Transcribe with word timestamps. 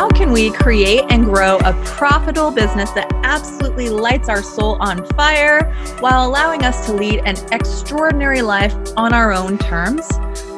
How 0.00 0.08
can 0.08 0.32
we 0.32 0.50
create 0.50 1.04
and 1.10 1.26
grow 1.26 1.58
a 1.58 1.74
profitable 1.84 2.50
business 2.50 2.90
that 2.92 3.12
absolutely 3.22 3.90
lights 3.90 4.30
our 4.30 4.42
soul 4.42 4.78
on 4.80 5.06
fire 5.08 5.70
while 6.00 6.26
allowing 6.26 6.64
us 6.64 6.86
to 6.86 6.94
lead 6.94 7.20
an 7.26 7.36
extraordinary 7.52 8.40
life 8.40 8.74
on 8.96 9.12
our 9.12 9.30
own 9.30 9.58
terms? 9.58 10.08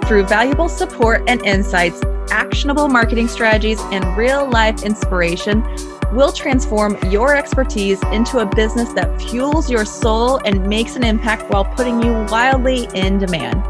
Through 0.06 0.26
valuable 0.26 0.69
support 0.69 1.24
and 1.26 1.44
insights, 1.44 2.01
actionable 2.31 2.87
marketing 2.87 3.26
strategies, 3.26 3.81
and 3.90 4.17
real 4.17 4.49
life 4.49 4.85
inspiration, 4.85 5.65
we'll 6.13 6.31
transform 6.31 6.97
your 7.11 7.35
expertise 7.35 8.01
into 8.13 8.38
a 8.38 8.47
business 8.47 8.93
that 8.93 9.21
fuels 9.22 9.69
your 9.69 9.85
soul 9.85 10.37
and 10.45 10.69
makes 10.69 10.95
an 10.95 11.03
impact 11.03 11.51
while 11.53 11.65
putting 11.65 12.01
you 12.01 12.13
wildly 12.31 12.87
in 12.95 13.19
demand. 13.19 13.61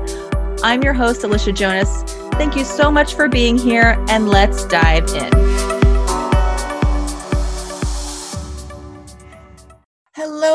I'm 0.63 0.83
your 0.83 0.93
host, 0.93 1.25
Alicia 1.25 1.53
Jonas. 1.53 2.03
Thank 2.33 2.57
you 2.57 2.65
so 2.65 2.91
much 2.91 3.15
for 3.15 3.27
being 3.27 3.57
here, 3.57 3.97
and 4.11 4.29
let's 4.29 4.67
dive 4.67 5.09
in. 5.09 5.62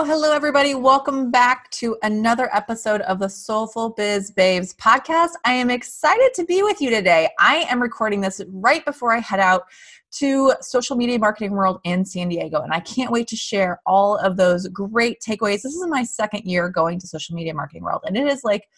Hello, 0.06 0.32
everybody. 0.32 0.76
Welcome 0.76 1.32
back 1.32 1.72
to 1.72 1.98
another 2.04 2.56
episode 2.56 3.02
of 3.02 3.18
the 3.18 3.28
Soulful 3.28 3.90
Biz 3.90 4.30
Babes 4.30 4.76
podcast. 4.76 5.32
I 5.44 5.54
am 5.54 5.72
excited 5.72 6.30
to 6.36 6.46
be 6.46 6.62
with 6.62 6.80
you 6.80 6.92
today. 6.92 7.30
I 7.40 7.66
am 7.68 7.82
recording 7.82 8.22
this 8.22 8.40
right 8.50 8.86
before 8.86 9.12
I 9.12 9.18
head 9.18 9.40
out 9.40 9.64
to 10.12 10.54
Social 10.62 10.96
Media 10.96 11.18
Marketing 11.18 11.52
World 11.52 11.82
in 11.84 12.06
San 12.06 12.30
Diego, 12.30 12.62
and 12.62 12.72
I 12.72 12.80
can't 12.80 13.12
wait 13.12 13.28
to 13.30 13.36
share 13.36 13.82
all 13.88 14.18
of 14.18 14.38
those 14.38 14.68
great 14.68 15.20
takeaways. 15.20 15.64
This 15.64 15.76
is 15.76 15.88
my 15.88 16.04
second 16.04 16.44
year 16.46 16.70
going 16.70 17.00
to 17.00 17.08
Social 17.08 17.36
Media 17.36 17.56
Marketing 17.56 17.84
World, 17.84 18.04
and 18.06 18.16
it 18.16 18.28
is 18.28 18.44
like 18.44 18.70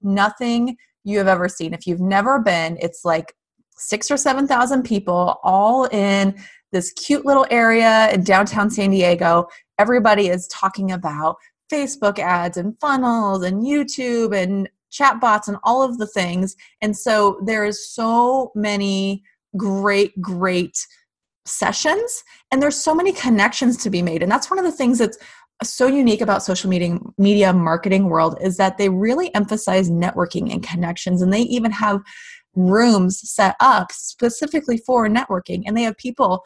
nothing 0.00 0.76
you 1.02 1.18
have 1.18 1.28
ever 1.28 1.48
seen. 1.48 1.74
If 1.74 1.88
you've 1.88 2.00
never 2.00 2.38
been, 2.38 2.78
it's 2.80 3.04
like 3.04 3.34
six 3.76 4.12
or 4.12 4.16
7,000 4.16 4.84
people 4.84 5.40
all 5.42 5.86
in 5.86 6.36
this 6.70 6.92
cute 6.92 7.26
little 7.26 7.46
area 7.50 8.10
in 8.12 8.22
downtown 8.22 8.70
San 8.70 8.90
Diego. 8.90 9.48
Everybody 9.78 10.28
is 10.28 10.48
talking 10.48 10.90
about 10.90 11.36
Facebook 11.70 12.18
ads 12.18 12.56
and 12.56 12.78
funnels 12.80 13.42
and 13.44 13.62
YouTube 13.62 14.36
and 14.36 14.68
chatbots 14.90 15.48
and 15.48 15.58
all 15.62 15.82
of 15.82 15.98
the 15.98 16.06
things. 16.06 16.56
And 16.80 16.96
so 16.96 17.40
there 17.44 17.64
is 17.64 17.90
so 17.90 18.50
many 18.54 19.22
great, 19.56 20.18
great 20.20 20.78
sessions 21.44 22.24
and 22.52 22.62
there's 22.62 22.76
so 22.76 22.94
many 22.94 23.12
connections 23.12 23.76
to 23.78 23.90
be 23.90 24.02
made. 24.02 24.22
And 24.22 24.30
that's 24.30 24.50
one 24.50 24.58
of 24.58 24.64
the 24.64 24.72
things 24.72 24.98
that's 24.98 25.18
so 25.64 25.86
unique 25.86 26.20
about 26.20 26.42
social 26.42 26.70
media 26.70 26.98
media 27.16 27.52
marketing 27.52 28.08
world 28.08 28.38
is 28.40 28.56
that 28.58 28.78
they 28.78 28.88
really 28.88 29.34
emphasize 29.34 29.90
networking 29.90 30.52
and 30.52 30.62
connections 30.62 31.20
and 31.20 31.32
they 31.32 31.40
even 31.40 31.72
have 31.72 32.00
rooms 32.54 33.20
set 33.28 33.56
up 33.60 33.90
specifically 33.90 34.78
for 34.78 35.08
networking 35.08 35.62
and 35.66 35.76
they 35.76 35.82
have 35.82 35.96
people 35.96 36.44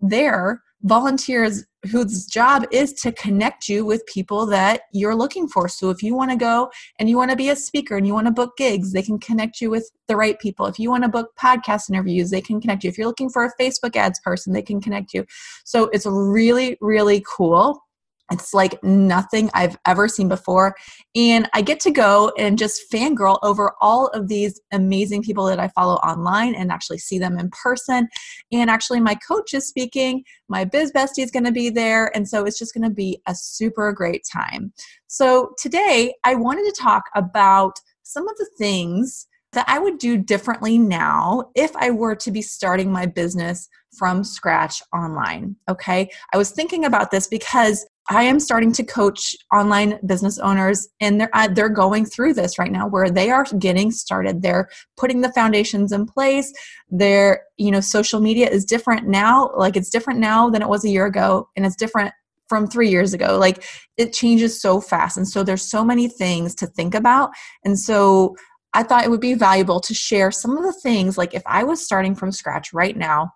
there 0.00 0.62
volunteers 0.82 1.64
whose 1.90 2.26
job 2.26 2.64
is 2.70 2.92
to 2.92 3.12
connect 3.12 3.68
you 3.68 3.84
with 3.84 4.04
people 4.06 4.44
that 4.46 4.82
you're 4.92 5.14
looking 5.14 5.48
for. 5.48 5.68
So 5.68 5.90
if 5.90 6.02
you 6.02 6.14
want 6.14 6.30
to 6.30 6.36
go 6.36 6.70
and 6.98 7.08
you 7.08 7.16
want 7.16 7.30
to 7.30 7.36
be 7.36 7.50
a 7.50 7.56
speaker 7.56 7.96
and 7.96 8.06
you 8.06 8.12
want 8.12 8.26
to 8.26 8.32
book 8.32 8.56
gigs, 8.56 8.92
they 8.92 9.02
can 9.02 9.18
connect 9.18 9.60
you 9.60 9.70
with 9.70 9.90
the 10.08 10.16
right 10.16 10.38
people. 10.38 10.66
If 10.66 10.78
you 10.78 10.90
want 10.90 11.04
to 11.04 11.08
book 11.08 11.30
podcast 11.40 11.88
interviews, 11.88 12.30
they 12.30 12.42
can 12.42 12.60
connect 12.60 12.84
you. 12.84 12.90
If 12.90 12.98
you're 12.98 13.06
looking 13.06 13.30
for 13.30 13.44
a 13.44 13.52
Facebook 13.60 13.96
ads 13.96 14.20
person, 14.20 14.52
they 14.52 14.62
can 14.62 14.80
connect 14.80 15.14
you. 15.14 15.24
So 15.64 15.84
it's 15.92 16.06
really, 16.06 16.76
really 16.80 17.24
cool 17.26 17.82
it's 18.30 18.54
like 18.54 18.82
nothing 18.82 19.50
I've 19.54 19.76
ever 19.86 20.08
seen 20.08 20.28
before. 20.28 20.74
And 21.14 21.48
I 21.52 21.62
get 21.62 21.80
to 21.80 21.90
go 21.90 22.32
and 22.38 22.58
just 22.58 22.90
fangirl 22.92 23.38
over 23.42 23.72
all 23.80 24.08
of 24.08 24.28
these 24.28 24.60
amazing 24.72 25.22
people 25.22 25.46
that 25.46 25.58
I 25.58 25.68
follow 25.68 25.94
online 25.96 26.54
and 26.54 26.70
actually 26.70 26.98
see 26.98 27.18
them 27.18 27.38
in 27.38 27.50
person. 27.50 28.08
And 28.52 28.70
actually, 28.70 29.00
my 29.00 29.14
coach 29.14 29.54
is 29.54 29.66
speaking, 29.66 30.24
my 30.48 30.64
biz 30.64 30.92
bestie 30.92 31.24
is 31.24 31.30
going 31.30 31.44
to 31.44 31.52
be 31.52 31.70
there. 31.70 32.14
And 32.14 32.28
so 32.28 32.44
it's 32.44 32.58
just 32.58 32.74
going 32.74 32.88
to 32.88 32.94
be 32.94 33.20
a 33.26 33.34
super 33.34 33.92
great 33.92 34.24
time. 34.30 34.72
So 35.06 35.52
today, 35.58 36.14
I 36.24 36.34
wanted 36.34 36.64
to 36.72 36.80
talk 36.80 37.04
about 37.14 37.78
some 38.02 38.28
of 38.28 38.36
the 38.36 38.48
things 38.58 39.26
that 39.52 39.64
I 39.68 39.78
would 39.78 39.98
do 39.98 40.16
differently 40.16 40.78
now 40.78 41.50
if 41.56 41.74
I 41.76 41.90
were 41.90 42.14
to 42.16 42.30
be 42.30 42.42
starting 42.42 42.92
my 42.92 43.06
business 43.06 43.68
from 43.96 44.22
scratch 44.22 44.80
online. 44.94 45.56
Okay. 45.68 46.08
I 46.32 46.36
was 46.36 46.52
thinking 46.52 46.84
about 46.84 47.10
this 47.10 47.26
because 47.26 47.84
I 48.10 48.24
am 48.24 48.40
starting 48.40 48.72
to 48.72 48.82
coach 48.82 49.36
online 49.54 50.00
business 50.04 50.38
owners, 50.40 50.88
and 51.00 51.20
they're 51.20 51.30
uh, 51.32 51.46
they're 51.46 51.68
going 51.68 52.04
through 52.04 52.34
this 52.34 52.58
right 52.58 52.72
now, 52.72 52.88
where 52.88 53.08
they 53.08 53.30
are 53.30 53.44
getting 53.58 53.92
started. 53.92 54.42
They're 54.42 54.68
putting 54.96 55.20
the 55.20 55.32
foundations 55.32 55.92
in 55.92 56.06
place. 56.06 56.52
Their 56.90 57.44
you 57.56 57.70
know 57.70 57.80
social 57.80 58.20
media 58.20 58.50
is 58.50 58.64
different 58.64 59.06
now, 59.06 59.52
like 59.56 59.76
it's 59.76 59.90
different 59.90 60.18
now 60.18 60.50
than 60.50 60.60
it 60.60 60.68
was 60.68 60.84
a 60.84 60.88
year 60.88 61.06
ago, 61.06 61.48
and 61.56 61.64
it's 61.64 61.76
different 61.76 62.12
from 62.48 62.66
three 62.66 62.90
years 62.90 63.14
ago. 63.14 63.38
Like 63.38 63.62
it 63.96 64.12
changes 64.12 64.60
so 64.60 64.80
fast, 64.80 65.16
and 65.16 65.28
so 65.28 65.44
there's 65.44 65.62
so 65.62 65.84
many 65.84 66.08
things 66.08 66.56
to 66.56 66.66
think 66.66 66.96
about, 66.96 67.30
and 67.64 67.78
so 67.78 68.34
I 68.74 68.82
thought 68.82 69.04
it 69.04 69.10
would 69.10 69.20
be 69.20 69.34
valuable 69.34 69.78
to 69.80 69.94
share 69.94 70.32
some 70.32 70.56
of 70.56 70.64
the 70.64 70.72
things. 70.72 71.16
Like 71.16 71.32
if 71.32 71.42
I 71.46 71.62
was 71.62 71.84
starting 71.84 72.16
from 72.16 72.32
scratch 72.32 72.72
right 72.72 72.96
now, 72.96 73.32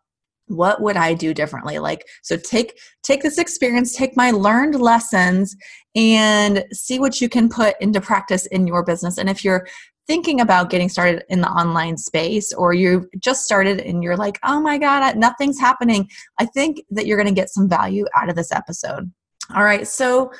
what 0.49 0.81
would 0.81 0.97
i 0.97 1.15
do 1.15 1.33
differently 1.33 1.79
like 1.79 2.07
so 2.23 2.37
take 2.37 2.79
take 3.03 3.23
this 3.23 3.39
experience 3.39 3.95
take 3.95 4.17
my 4.17 4.31
learned 4.31 4.75
lessons 4.75 5.57
and 5.95 6.65
see 6.73 6.99
what 6.99 7.21
you 7.21 7.29
can 7.29 7.49
put 7.49 7.75
into 7.81 8.01
practice 8.01 8.47
in 8.47 8.67
your 8.67 8.85
business 8.85 9.19
and 9.19 9.29
if 9.29 9.45
you're 9.45 9.67
thinking 10.07 10.41
about 10.41 10.69
getting 10.69 10.89
started 10.91 11.25
in 11.31 11.41
the 11.41 11.49
online 11.49 11.97
space 11.97 12.53
or 12.53 12.75
you've 12.75 13.07
just 13.21 13.45
started 13.45 13.81
and 13.81 14.03
you're 14.03 14.17
like 14.17 14.39
oh 14.43 14.61
my 14.61 14.77
god 14.77 15.17
nothing's 15.17 15.59
happening 15.59 16.09
i 16.39 16.45
think 16.45 16.83
that 16.91 17.07
you're 17.07 17.17
going 17.17 17.27
to 17.27 17.41
get 17.41 17.49
some 17.49 17.69
value 17.69 18.05
out 18.15 18.29
of 18.29 18.37
this 18.37 18.53
episode 18.53 19.11
all 19.55 19.65
right 19.65 19.89
so 19.89 20.31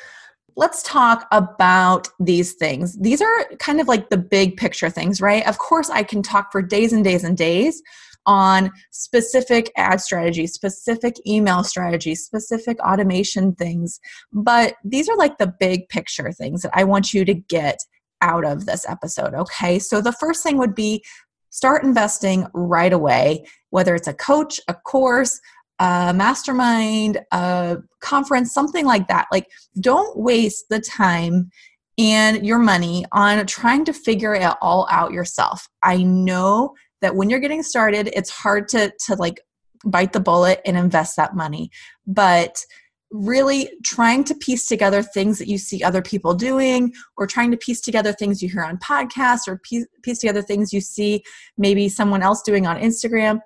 let's 0.57 0.81
talk 0.83 1.27
about 1.31 2.07
these 2.19 2.53
things. 2.53 2.97
These 2.97 3.21
are 3.21 3.45
kind 3.59 3.81
of 3.81 3.87
like 3.87 4.09
the 4.09 4.17
big 4.17 4.57
picture 4.57 4.89
things, 4.89 5.19
right? 5.19 5.45
Of 5.47 5.57
course, 5.57 5.89
I 5.89 6.03
can 6.03 6.23
talk 6.23 6.51
for 6.51 6.61
days 6.61 6.93
and 6.93 7.03
days 7.03 7.23
and 7.23 7.37
days 7.37 7.81
on 8.25 8.71
specific 8.91 9.71
ad 9.77 10.01
strategies, 10.01 10.53
specific 10.53 11.15
email 11.27 11.63
strategies, 11.63 12.25
specific 12.25 12.79
automation 12.79 13.53
things. 13.55 13.99
But 14.33 14.75
these 14.83 15.09
are 15.09 15.17
like 15.17 15.37
the 15.37 15.53
big 15.59 15.89
picture 15.89 16.31
things 16.31 16.61
that 16.63 16.71
I 16.73 16.83
want 16.83 17.13
you 17.13 17.25
to 17.25 17.33
get 17.33 17.79
out 18.21 18.45
of 18.45 18.65
this 18.65 18.87
episode. 18.87 19.33
Okay. 19.33 19.79
So 19.79 20.01
the 20.01 20.13
first 20.13 20.43
thing 20.43 20.57
would 20.57 20.75
be 20.75 21.03
start 21.49 21.83
investing 21.83 22.47
right 22.53 22.91
away, 22.91 23.45
whether 23.69 23.95
it's 23.95 24.07
a 24.07 24.13
coach, 24.13 24.59
a 24.67 24.73
course, 24.73 25.39
a 25.79 26.13
mastermind, 26.13 27.19
a 27.31 27.77
conference, 28.01 28.53
something 28.53 28.85
like 28.85 29.07
that. 29.07 29.27
Like, 29.31 29.47
don't 29.79 30.17
waste 30.17 30.65
the 30.69 30.79
time 30.79 31.49
and 31.97 32.45
your 32.45 32.59
money 32.59 33.05
on 33.11 33.45
trying 33.45 33.85
to 33.85 33.93
figure 33.93 34.33
it 34.35 34.53
all 34.61 34.87
out 34.91 35.11
yourself. 35.11 35.67
I 35.83 36.03
know 36.03 36.73
that 37.05 37.15
when 37.15 37.29
you're 37.29 37.39
getting 37.39 37.63
started, 37.63 38.09
it's 38.13 38.31
hard 38.31 38.67
to 38.69 38.91
to 39.05 39.15
like 39.15 39.39
bite 39.85 40.13
the 40.13 40.19
bullet 40.19 40.59
and 40.65 40.75
invest 40.75 41.15
that 41.15 41.35
money. 41.35 41.69
But 42.07 42.65
really 43.11 43.69
trying 43.83 44.23
to 44.25 44.35
piece 44.35 44.67
together 44.67 45.01
things 45.01 45.37
that 45.37 45.47
you 45.47 45.57
see 45.57 45.83
other 45.83 46.01
people 46.01 46.33
doing 46.33 46.91
or 47.17 47.27
trying 47.27 47.51
to 47.51 47.57
piece 47.57 47.79
together 47.79 48.11
things 48.11 48.41
you 48.41 48.49
hear 48.49 48.63
on 48.63 48.77
podcasts 48.79 49.47
or 49.47 49.59
piece, 49.59 49.85
piece 50.01 50.19
together 50.19 50.41
things 50.41 50.73
you 50.73 50.81
see 50.81 51.23
maybe 51.57 51.87
someone 51.87 52.23
else 52.23 52.41
doing 52.41 52.65
on 52.65 52.77
Instagram 52.77 53.39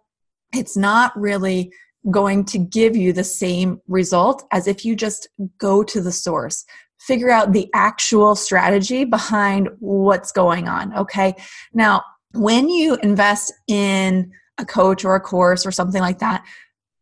it's 0.53 0.77
not 0.77 1.11
really 1.15 1.71
going 2.09 2.45
to 2.45 2.57
give 2.57 2.95
you 2.95 3.11
the 3.11 3.23
same 3.23 3.79
result 3.87 4.47
as 4.51 4.65
if 4.67 4.85
you 4.85 4.95
just 4.95 5.27
go 5.57 5.83
to 5.83 6.01
the 6.01 6.11
source 6.11 6.65
figure 6.97 7.29
out 7.29 7.51
the 7.51 7.69
actual 7.75 8.35
strategy 8.35 9.03
behind 9.03 9.69
what's 9.79 10.31
going 10.31 10.67
on 10.67 10.95
okay 10.95 11.35
now 11.73 12.01
when 12.33 12.69
you 12.69 12.95
invest 13.01 13.53
in 13.67 14.31
a 14.57 14.65
coach 14.65 15.03
or 15.05 15.15
a 15.15 15.19
course 15.19 15.65
or 15.65 15.71
something 15.71 16.01
like 16.01 16.19
that, 16.19 16.43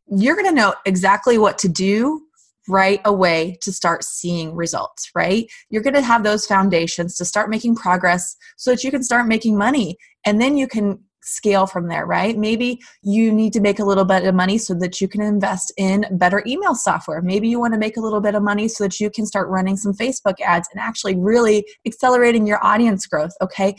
you're 0.10 0.36
going 0.36 0.48
to 0.48 0.54
know 0.54 0.74
exactly 0.86 1.38
what 1.38 1.58
to 1.60 1.68
do 1.68 2.22
right 2.70 3.00
away 3.06 3.58
to 3.62 3.72
start 3.72 4.04
seeing 4.04 4.54
results, 4.54 5.10
right? 5.16 5.46
You're 5.70 5.82
going 5.82 5.94
to 5.94 6.02
have 6.02 6.24
those 6.24 6.46
foundations 6.46 7.16
to 7.18 7.26
start 7.26 7.50
making 7.50 7.76
progress 7.76 8.36
so 8.58 8.72
that 8.72 8.84
you 8.84 8.92
can 8.92 9.04
start 9.04 9.28
making 9.28 9.58
money 9.58 9.98
and 10.26 10.42
then 10.42 10.58
you 10.58 10.68
can 10.68 11.00
scale 11.24 11.68
from 11.68 11.88
there, 11.88 12.06
right? 12.06 12.38
Maybe 12.38 12.80
you 13.04 13.34
need 13.34 13.52
to 13.54 13.60
make 13.60 13.80
a 13.80 13.86
little 13.86 14.06
bit 14.06 14.24
of 14.24 14.34
money 14.34 14.58
so 14.58 14.74
that 14.76 15.02
you 15.02 15.08
can 15.08 15.22
invest 15.22 15.74
in 15.78 16.06
better 16.12 16.42
email 16.46 16.74
software. 16.74 17.22
Maybe 17.22 17.50
you 17.50 17.60
want 17.60 17.74
to 17.74 17.80
make 17.80 17.98
a 17.98 18.02
little 18.02 18.22
bit 18.22 18.36
of 18.36 18.44
money 18.44 18.68
so 18.68 18.86
that 18.86 19.00
you 19.00 19.10
can 19.10 19.26
start 19.26 19.50
running 19.50 19.76
some 19.76 19.94
Facebook 19.94 20.40
ads 20.42 20.70
and 20.72 20.80
actually 20.80 21.16
really 21.16 21.66
accelerating 21.86 22.48
your 22.48 22.64
audience 22.66 23.06
growth, 23.06 23.34
okay? 23.42 23.76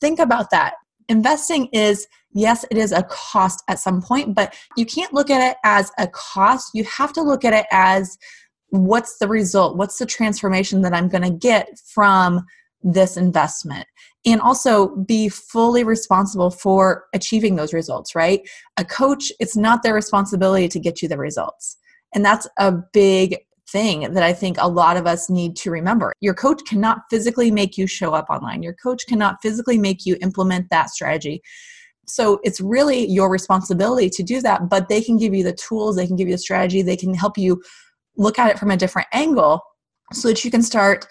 Think 0.00 0.18
about 0.18 0.50
that. 0.50 0.74
Investing 1.10 1.66
is, 1.72 2.06
yes, 2.32 2.64
it 2.70 2.78
is 2.78 2.92
a 2.92 3.02
cost 3.02 3.62
at 3.68 3.78
some 3.78 4.00
point, 4.00 4.34
but 4.34 4.54
you 4.76 4.86
can't 4.86 5.12
look 5.12 5.28
at 5.28 5.50
it 5.50 5.58
as 5.64 5.92
a 5.98 6.06
cost. 6.06 6.70
You 6.72 6.84
have 6.84 7.12
to 7.14 7.22
look 7.22 7.44
at 7.44 7.52
it 7.52 7.66
as 7.70 8.16
what's 8.70 9.18
the 9.18 9.28
result? 9.28 9.76
What's 9.76 9.98
the 9.98 10.06
transformation 10.06 10.80
that 10.82 10.94
I'm 10.94 11.08
going 11.08 11.24
to 11.24 11.30
get 11.30 11.68
from 11.92 12.46
this 12.82 13.18
investment? 13.18 13.86
and 14.26 14.40
also 14.40 14.94
be 14.96 15.28
fully 15.28 15.82
responsible 15.82 16.50
for 16.50 17.04
achieving 17.14 17.56
those 17.56 17.72
results, 17.72 18.14
right? 18.14 18.46
A 18.76 18.84
coach, 18.84 19.32
it's 19.40 19.56
not 19.56 19.82
their 19.82 19.94
responsibility 19.94 20.68
to 20.68 20.78
get 20.78 21.00
you 21.00 21.08
the 21.08 21.16
results. 21.16 21.78
And 22.14 22.24
that's 22.24 22.46
a 22.58 22.72
big 22.92 23.38
thing 23.72 24.12
that 24.12 24.22
I 24.22 24.32
think 24.32 24.56
a 24.58 24.68
lot 24.68 24.96
of 24.96 25.06
us 25.06 25.30
need 25.30 25.56
to 25.56 25.70
remember. 25.70 26.12
Your 26.20 26.34
coach 26.34 26.60
cannot 26.66 27.02
physically 27.10 27.50
make 27.50 27.78
you 27.78 27.86
show 27.86 28.12
up 28.12 28.26
online, 28.30 28.62
your 28.62 28.74
coach 28.74 29.06
cannot 29.06 29.36
physically 29.42 29.78
make 29.78 30.06
you 30.06 30.16
implement 30.20 30.70
that 30.70 30.90
strategy. 30.90 31.42
So 32.06 32.40
it's 32.42 32.60
really 32.60 33.06
your 33.06 33.30
responsibility 33.30 34.10
to 34.10 34.22
do 34.22 34.40
that, 34.40 34.68
but 34.68 34.88
they 34.88 35.00
can 35.00 35.16
give 35.16 35.32
you 35.32 35.44
the 35.44 35.52
tools, 35.52 35.96
they 35.96 36.06
can 36.06 36.16
give 36.16 36.28
you 36.28 36.34
the 36.34 36.38
strategy, 36.38 36.82
they 36.82 36.96
can 36.96 37.14
help 37.14 37.38
you 37.38 37.62
look 38.16 38.38
at 38.38 38.50
it 38.50 38.58
from 38.58 38.70
a 38.70 38.76
different 38.76 39.08
angle 39.12 39.60
so 40.12 40.28
that 40.28 40.44
you 40.44 40.50
can 40.50 40.62
start 40.62 41.06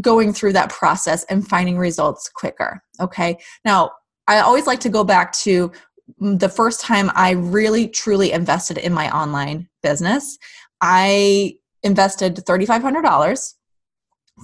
going 0.00 0.32
through 0.32 0.52
that 0.54 0.70
process 0.70 1.24
and 1.24 1.46
finding 1.46 1.78
results 1.78 2.28
quicker. 2.34 2.82
Okay. 3.00 3.38
Now, 3.64 3.90
I 4.26 4.40
always 4.40 4.66
like 4.66 4.80
to 4.80 4.88
go 4.88 5.04
back 5.04 5.32
to 5.32 5.72
the 6.18 6.48
first 6.48 6.80
time 6.80 7.10
I 7.14 7.32
really 7.32 7.88
truly 7.88 8.32
invested 8.32 8.78
in 8.78 8.92
my 8.92 9.10
online 9.10 9.68
business. 9.82 10.38
I 10.80 11.54
invested 11.82 12.36
$3,500 12.36 13.54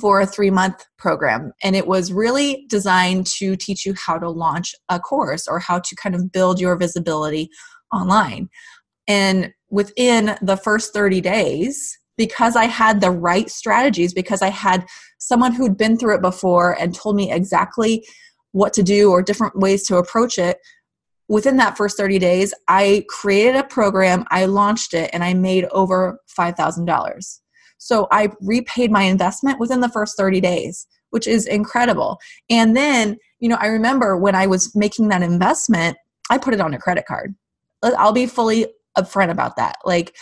for 0.01 0.21
a 0.21 0.27
three 0.27 0.51
month 0.51 0.85
program. 0.99 1.53
And 1.63 1.75
it 1.75 1.87
was 1.87 2.13
really 2.13 2.67
designed 2.69 3.27
to 3.39 3.57
teach 3.57 3.87
you 3.87 3.95
how 3.95 4.19
to 4.19 4.29
launch 4.29 4.75
a 4.89 5.01
course 5.01 5.49
or 5.49 5.59
how 5.59 5.79
to 5.79 5.97
kind 5.97 6.15
of 6.15 6.33
build 6.33 6.61
your 6.61 6.77
visibility 6.77 7.49
online. 7.93 8.49
And 9.09 9.53
within 9.71 10.37
the 10.43 10.57
first 10.57 10.93
30 10.93 11.21
days, 11.21 11.99
because 12.17 12.57
I 12.57 12.65
had 12.65 13.01
the 13.01 13.11
right 13.11 13.51
strategies, 13.51 14.15
because 14.15 14.43
I 14.43 14.49
had 14.49 14.87
someone 15.19 15.53
who'd 15.53 15.77
been 15.77 15.99
through 15.99 16.17
it 16.17 16.23
before 16.23 16.73
and 16.81 16.95
told 16.95 17.17
me 17.17 17.31
exactly 17.31 18.07
what 18.53 18.73
to 18.73 18.83
do 18.83 19.11
or 19.11 19.23
different 19.23 19.59
ways 19.59 19.87
to 19.87 19.97
approach 19.97 20.39
it, 20.39 20.59
within 21.29 21.57
that 21.57 21.77
first 21.77 21.97
30 21.97 22.19
days, 22.19 22.55
I 22.69 23.05
created 23.09 23.57
a 23.57 23.65
program, 23.65 24.25
I 24.31 24.47
launched 24.47 24.95
it, 24.95 25.11
and 25.13 25.25
I 25.25 25.35
made 25.35 25.65
over 25.67 26.21
$5,000. 26.39 27.41
So 27.79 28.09
I 28.11 28.31
repaid 28.41 28.91
my 28.91 29.03
investment 29.03 29.61
within 29.61 29.81
the 29.81 29.89
first 29.89 30.17
30 30.17 30.41
days, 30.41 30.87
which 31.11 31.27
is 31.27 31.47
incredible. 31.47 32.19
And 32.49 32.77
then, 32.77 33.17
you 33.39 33.49
know, 33.49 33.59
I 33.61 33.67
remember 33.67 34.17
when 34.17 34.35
I 34.35 34.47
was 34.47 34.75
making 34.75 35.09
that 35.09 35.23
investment, 35.23 35.97
I 36.31 36.39
put 36.39 36.55
it 36.55 36.61
on 36.61 36.75
a 36.75 36.79
credit 36.79 37.07
card. 37.07 37.35
I'll 37.83 38.13
be 38.13 38.27
fully 38.27 38.67
upfront 38.97 39.31
about 39.31 39.57
that. 39.57 39.77
Like, 39.85 40.17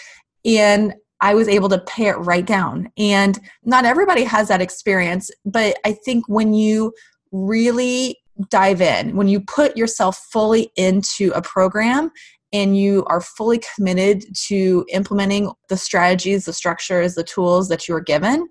and 0.45 0.95
I 1.21 1.35
was 1.35 1.49
able 1.49 1.69
to 1.71 1.79
pay 1.79 2.09
it 2.09 2.19
right 2.19 2.45
down. 2.45 2.91
And 2.99 3.39
not 3.65 3.85
everybody 3.85 4.25
has 4.25 4.49
that 4.49 4.61
experience, 4.61 5.31
but 5.47 5.77
I 5.85 5.93
think 5.93 6.29
when 6.29 6.53
you 6.53 6.93
really 7.33 8.19
dive 8.51 8.81
in, 8.81 9.17
when 9.17 9.29
you 9.29 9.41
put 9.41 9.77
yourself 9.77 10.19
fully 10.33 10.71
into 10.77 11.31
a 11.35 11.43
program 11.43 12.11
and 12.53 12.77
you 12.77 13.05
are 13.07 13.21
fully 13.21 13.61
committed 13.75 14.25
to 14.47 14.85
implementing 14.93 15.53
the 15.69 15.77
strategies, 15.77 16.45
the 16.45 16.53
structures, 16.53 17.15
the 17.15 17.25
tools 17.25 17.69
that 17.69 17.89
you 17.89 17.95
are 17.95 18.01
given, 18.01 18.47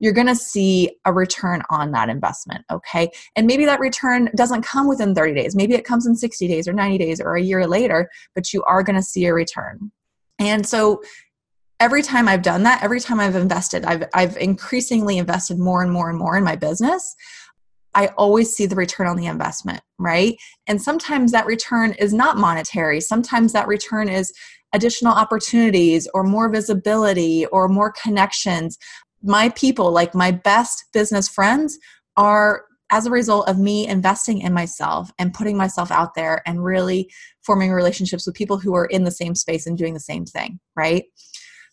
you're 0.00 0.12
going 0.12 0.28
to 0.28 0.36
see 0.36 0.96
a 1.04 1.12
return 1.12 1.62
on 1.70 1.90
that 1.90 2.08
investment. 2.08 2.64
Okay. 2.70 3.10
And 3.34 3.46
maybe 3.46 3.64
that 3.64 3.80
return 3.80 4.30
doesn't 4.36 4.62
come 4.62 4.86
within 4.86 5.14
30 5.14 5.34
days. 5.34 5.56
Maybe 5.56 5.74
it 5.74 5.84
comes 5.84 6.06
in 6.06 6.14
60 6.14 6.46
days 6.46 6.68
or 6.68 6.72
90 6.72 6.98
days 6.98 7.20
or 7.20 7.34
a 7.34 7.42
year 7.42 7.66
later, 7.66 8.08
but 8.34 8.52
you 8.52 8.62
are 8.64 8.82
going 8.82 8.96
to 8.96 9.02
see 9.02 9.26
a 9.26 9.34
return. 9.34 9.90
And 10.38 10.64
so 10.64 11.02
every 11.80 12.02
time 12.02 12.28
I've 12.28 12.42
done 12.42 12.62
that, 12.64 12.82
every 12.82 13.00
time 13.00 13.18
I've 13.18 13.36
invested, 13.36 13.84
I've, 13.84 14.04
I've 14.14 14.36
increasingly 14.36 15.18
invested 15.18 15.58
more 15.58 15.82
and 15.82 15.92
more 15.92 16.08
and 16.08 16.18
more 16.18 16.36
in 16.36 16.44
my 16.44 16.56
business. 16.56 17.14
I 17.94 18.08
always 18.18 18.54
see 18.54 18.66
the 18.66 18.76
return 18.76 19.06
on 19.06 19.16
the 19.16 19.26
investment, 19.26 19.80
right? 19.98 20.36
And 20.66 20.80
sometimes 20.80 21.32
that 21.32 21.46
return 21.46 21.92
is 21.94 22.12
not 22.12 22.36
monetary. 22.36 23.00
Sometimes 23.00 23.52
that 23.52 23.66
return 23.66 24.08
is 24.08 24.32
additional 24.72 25.14
opportunities 25.14 26.08
or 26.14 26.22
more 26.22 26.48
visibility 26.48 27.46
or 27.46 27.68
more 27.68 27.92
connections. 27.92 28.78
My 29.22 29.48
people, 29.50 29.90
like 29.90 30.14
my 30.14 30.30
best 30.30 30.84
business 30.92 31.28
friends, 31.28 31.78
are 32.16 32.64
as 32.90 33.06
a 33.06 33.10
result 33.10 33.48
of 33.48 33.58
me 33.58 33.86
investing 33.86 34.40
in 34.40 34.52
myself 34.52 35.10
and 35.18 35.34
putting 35.34 35.56
myself 35.56 35.90
out 35.90 36.14
there 36.14 36.42
and 36.46 36.64
really 36.64 37.10
forming 37.42 37.70
relationships 37.70 38.26
with 38.26 38.34
people 38.34 38.58
who 38.58 38.74
are 38.74 38.86
in 38.86 39.04
the 39.04 39.10
same 39.10 39.34
space 39.34 39.66
and 39.66 39.76
doing 39.76 39.94
the 39.94 40.00
same 40.00 40.24
thing, 40.24 40.58
right? 40.74 41.04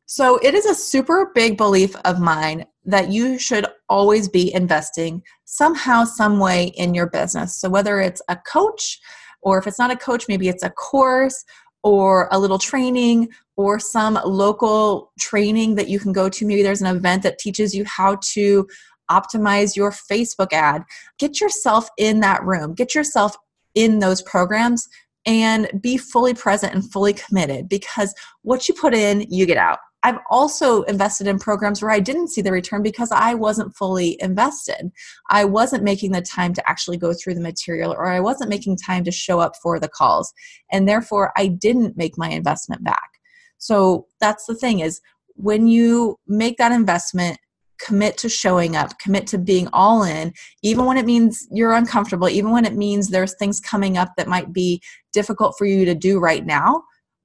So 0.05 0.37
it 0.37 0.53
is 0.53 0.65
a 0.65 0.75
super 0.75 1.31
big 1.33 1.57
belief 1.57 1.95
of 2.05 2.19
mine 2.19 2.65
that 2.85 3.09
you 3.11 3.39
should 3.39 3.65
always 3.89 4.27
be 4.27 4.53
investing 4.53 5.23
somehow, 5.45 6.03
some 6.03 6.39
way 6.39 6.65
in 6.75 6.93
your 6.93 7.07
business. 7.07 7.59
So 7.59 7.69
whether 7.69 7.99
it's 7.99 8.21
a 8.29 8.35
coach, 8.35 8.99
or 9.41 9.57
if 9.57 9.67
it's 9.67 9.79
not 9.79 9.91
a 9.91 9.95
coach, 9.95 10.25
maybe 10.27 10.47
it's 10.47 10.63
a 10.63 10.71
course 10.71 11.45
or 11.83 12.27
a 12.31 12.39
little 12.39 12.57
training 12.57 13.29
or 13.57 13.79
some 13.79 14.19
local 14.25 15.11
training 15.19 15.75
that 15.75 15.87
you 15.87 15.99
can 15.99 16.11
go 16.11 16.27
to. 16.27 16.45
Maybe 16.45 16.63
there's 16.63 16.81
an 16.81 16.95
event 16.95 17.23
that 17.23 17.37
teaches 17.37 17.75
you 17.75 17.85
how 17.85 18.17
to 18.33 18.67
optimize 19.09 19.75
your 19.75 19.91
Facebook 19.91 20.51
ad. 20.51 20.83
Get 21.19 21.39
yourself 21.39 21.87
in 21.97 22.21
that 22.21 22.43
room, 22.43 22.73
get 22.73 22.95
yourself 22.95 23.35
in 23.75 23.99
those 23.99 24.21
programs 24.23 24.87
and 25.27 25.69
be 25.81 25.97
fully 25.97 26.33
present 26.33 26.73
and 26.73 26.91
fully 26.91 27.13
committed 27.13 27.67
because 27.69 28.13
what 28.41 28.67
you 28.67 28.73
put 28.73 28.93
in, 28.93 29.25
you 29.29 29.45
get 29.45 29.57
out. 29.57 29.79
I've 30.05 30.19
also 30.29 30.83
invested 30.83 31.25
in 31.25 31.39
programs 31.39 31.81
where 31.81 31.89
I 31.89 31.99
didn't 31.99 32.27
see 32.27 32.43
the 32.43 32.51
return 32.51 32.83
because 32.83 33.11
I 33.11 33.33
wasn't 33.33 33.75
fully 33.75 34.21
invested. 34.21 34.91
I 35.31 35.45
wasn't 35.45 35.83
making 35.83 36.11
the 36.11 36.21
time 36.21 36.53
to 36.53 36.69
actually 36.69 36.97
go 36.97 37.11
through 37.11 37.33
the 37.33 37.41
material 37.41 37.91
or 37.91 38.05
I 38.05 38.19
wasn't 38.19 38.51
making 38.51 38.77
time 38.77 39.03
to 39.05 39.11
show 39.11 39.39
up 39.39 39.53
for 39.63 39.79
the 39.79 39.89
calls. 39.89 40.31
And 40.71 40.87
therefore, 40.87 41.33
I 41.35 41.47
didn't 41.47 41.97
make 41.97 42.19
my 42.19 42.29
investment 42.29 42.83
back. 42.83 43.09
So 43.57 44.05
that's 44.21 44.45
the 44.45 44.53
thing 44.53 44.81
is 44.81 45.01
when 45.33 45.67
you 45.67 46.19
make 46.27 46.57
that 46.57 46.71
investment, 46.71 47.39
commit 47.79 48.15
to 48.19 48.29
showing 48.29 48.75
up, 48.75 48.99
commit 48.99 49.25
to 49.27 49.39
being 49.39 49.67
all 49.73 50.03
in, 50.03 50.33
even 50.61 50.85
when 50.85 50.97
it 50.97 51.07
means 51.07 51.47
you're 51.49 51.73
uncomfortable, 51.73 52.29
even 52.29 52.51
when 52.51 52.65
it 52.65 52.75
means 52.75 53.09
there's 53.09 53.33
things 53.33 53.59
coming 53.59 53.97
up 53.97 54.09
that 54.17 54.27
might 54.27 54.53
be 54.53 54.79
difficult 55.13 55.55
for 55.57 55.65
you 55.65 55.83
to 55.83 55.95
do 55.95 56.19
right 56.19 56.45
now, 56.45 56.83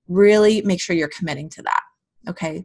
really 0.09 0.63
make 0.63 0.81
sure 0.81 0.97
you're 0.97 1.09
committing 1.09 1.51
to 1.51 1.63
that. 1.63 1.81
Okay. 2.27 2.65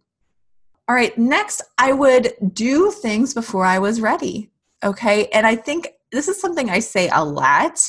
All 0.88 0.96
right. 0.96 1.18
Next, 1.18 1.62
I 1.78 1.94
would 1.94 2.34
do 2.54 2.92
things 2.92 3.34
before 3.34 3.66
I 3.66 3.80
was 3.80 4.02
ready. 4.02 4.52
Okay. 4.84 5.28
And 5.28 5.48
I 5.48 5.56
think 5.56 5.88
this 6.12 6.28
is 6.28 6.40
something 6.40 6.70
I 6.70 6.80
say 6.80 7.10
a 7.12 7.24
lot, 7.24 7.82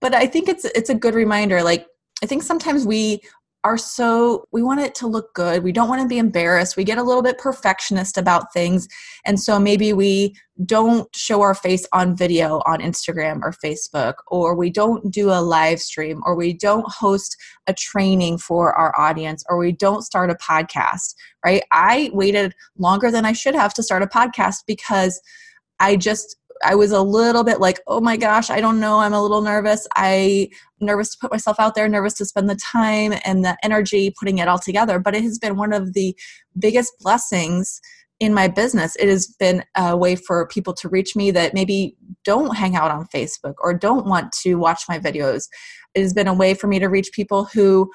but 0.00 0.14
I 0.14 0.26
think 0.26 0.48
it's 0.48 0.64
it's 0.66 0.90
a 0.90 0.94
good 0.94 1.14
reminder. 1.14 1.62
Like 1.62 1.86
I 2.22 2.26
think 2.26 2.42
sometimes 2.42 2.86
we 2.86 3.22
are 3.64 3.78
so 3.78 4.46
we 4.52 4.62
want 4.62 4.80
it 4.80 4.94
to 4.96 5.06
look 5.06 5.34
good. 5.34 5.64
We 5.64 5.72
don't 5.72 5.88
want 5.88 6.02
to 6.02 6.08
be 6.08 6.18
embarrassed. 6.18 6.76
We 6.76 6.84
get 6.84 6.98
a 6.98 7.02
little 7.02 7.22
bit 7.22 7.38
perfectionist 7.38 8.18
about 8.18 8.52
things. 8.52 8.86
And 9.24 9.40
so 9.40 9.58
maybe 9.58 9.94
we 9.94 10.36
don't 10.66 11.08
show 11.16 11.40
our 11.40 11.54
face 11.54 11.84
on 11.92 12.16
video 12.16 12.62
on 12.64 12.78
instagram 12.78 13.40
or 13.42 13.50
facebook 13.52 14.14
or 14.28 14.54
we 14.54 14.70
don't 14.70 15.12
do 15.12 15.30
a 15.30 15.42
live 15.42 15.80
stream 15.80 16.22
or 16.24 16.36
we 16.36 16.52
don't 16.52 16.88
host 16.88 17.36
a 17.66 17.74
training 17.74 18.38
for 18.38 18.72
our 18.74 18.96
audience 18.96 19.42
or 19.48 19.58
we 19.58 19.72
don't 19.72 20.02
start 20.02 20.30
a 20.30 20.34
podcast 20.34 21.14
right? 21.44 21.64
I 21.72 22.10
waited 22.12 22.54
longer 22.78 23.10
than 23.10 23.24
i 23.24 23.32
should 23.32 23.56
have 23.56 23.74
to 23.74 23.82
start 23.82 24.04
a 24.04 24.06
podcast 24.06 24.58
because 24.68 25.20
i 25.80 25.96
just 25.96 26.36
I 26.64 26.74
was 26.74 26.92
a 26.92 27.02
little 27.02 27.44
bit 27.44 27.60
like, 27.60 27.80
oh 27.86 28.00
my 28.00 28.16
gosh, 28.16 28.50
I 28.50 28.60
don't 28.60 28.80
know. 28.80 28.98
I'm 29.00 29.12
a 29.12 29.22
little 29.22 29.42
nervous. 29.42 29.86
I 29.96 30.48
nervous 30.80 31.10
to 31.10 31.18
put 31.20 31.30
myself 31.30 31.60
out 31.60 31.74
there, 31.74 31.88
nervous 31.88 32.14
to 32.14 32.24
spend 32.24 32.48
the 32.48 32.56
time 32.56 33.14
and 33.24 33.44
the 33.44 33.56
energy 33.62 34.12
putting 34.18 34.38
it 34.38 34.48
all 34.48 34.58
together. 34.58 34.98
But 34.98 35.14
it 35.14 35.22
has 35.22 35.38
been 35.38 35.56
one 35.56 35.72
of 35.72 35.92
the 35.92 36.16
biggest 36.58 36.92
blessings 37.00 37.80
in 38.20 38.32
my 38.32 38.48
business. 38.48 38.96
It 38.96 39.08
has 39.08 39.26
been 39.26 39.64
a 39.76 39.96
way 39.96 40.16
for 40.16 40.46
people 40.46 40.72
to 40.74 40.88
reach 40.88 41.14
me 41.16 41.30
that 41.32 41.54
maybe 41.54 41.96
don't 42.24 42.56
hang 42.56 42.76
out 42.76 42.90
on 42.90 43.06
Facebook 43.06 43.54
or 43.58 43.74
don't 43.74 44.06
want 44.06 44.32
to 44.42 44.54
watch 44.54 44.84
my 44.88 44.98
videos. 44.98 45.48
It 45.94 46.02
has 46.02 46.12
been 46.12 46.28
a 46.28 46.34
way 46.34 46.54
for 46.54 46.66
me 46.66 46.78
to 46.78 46.88
reach 46.88 47.10
people 47.12 47.44
who 47.44 47.90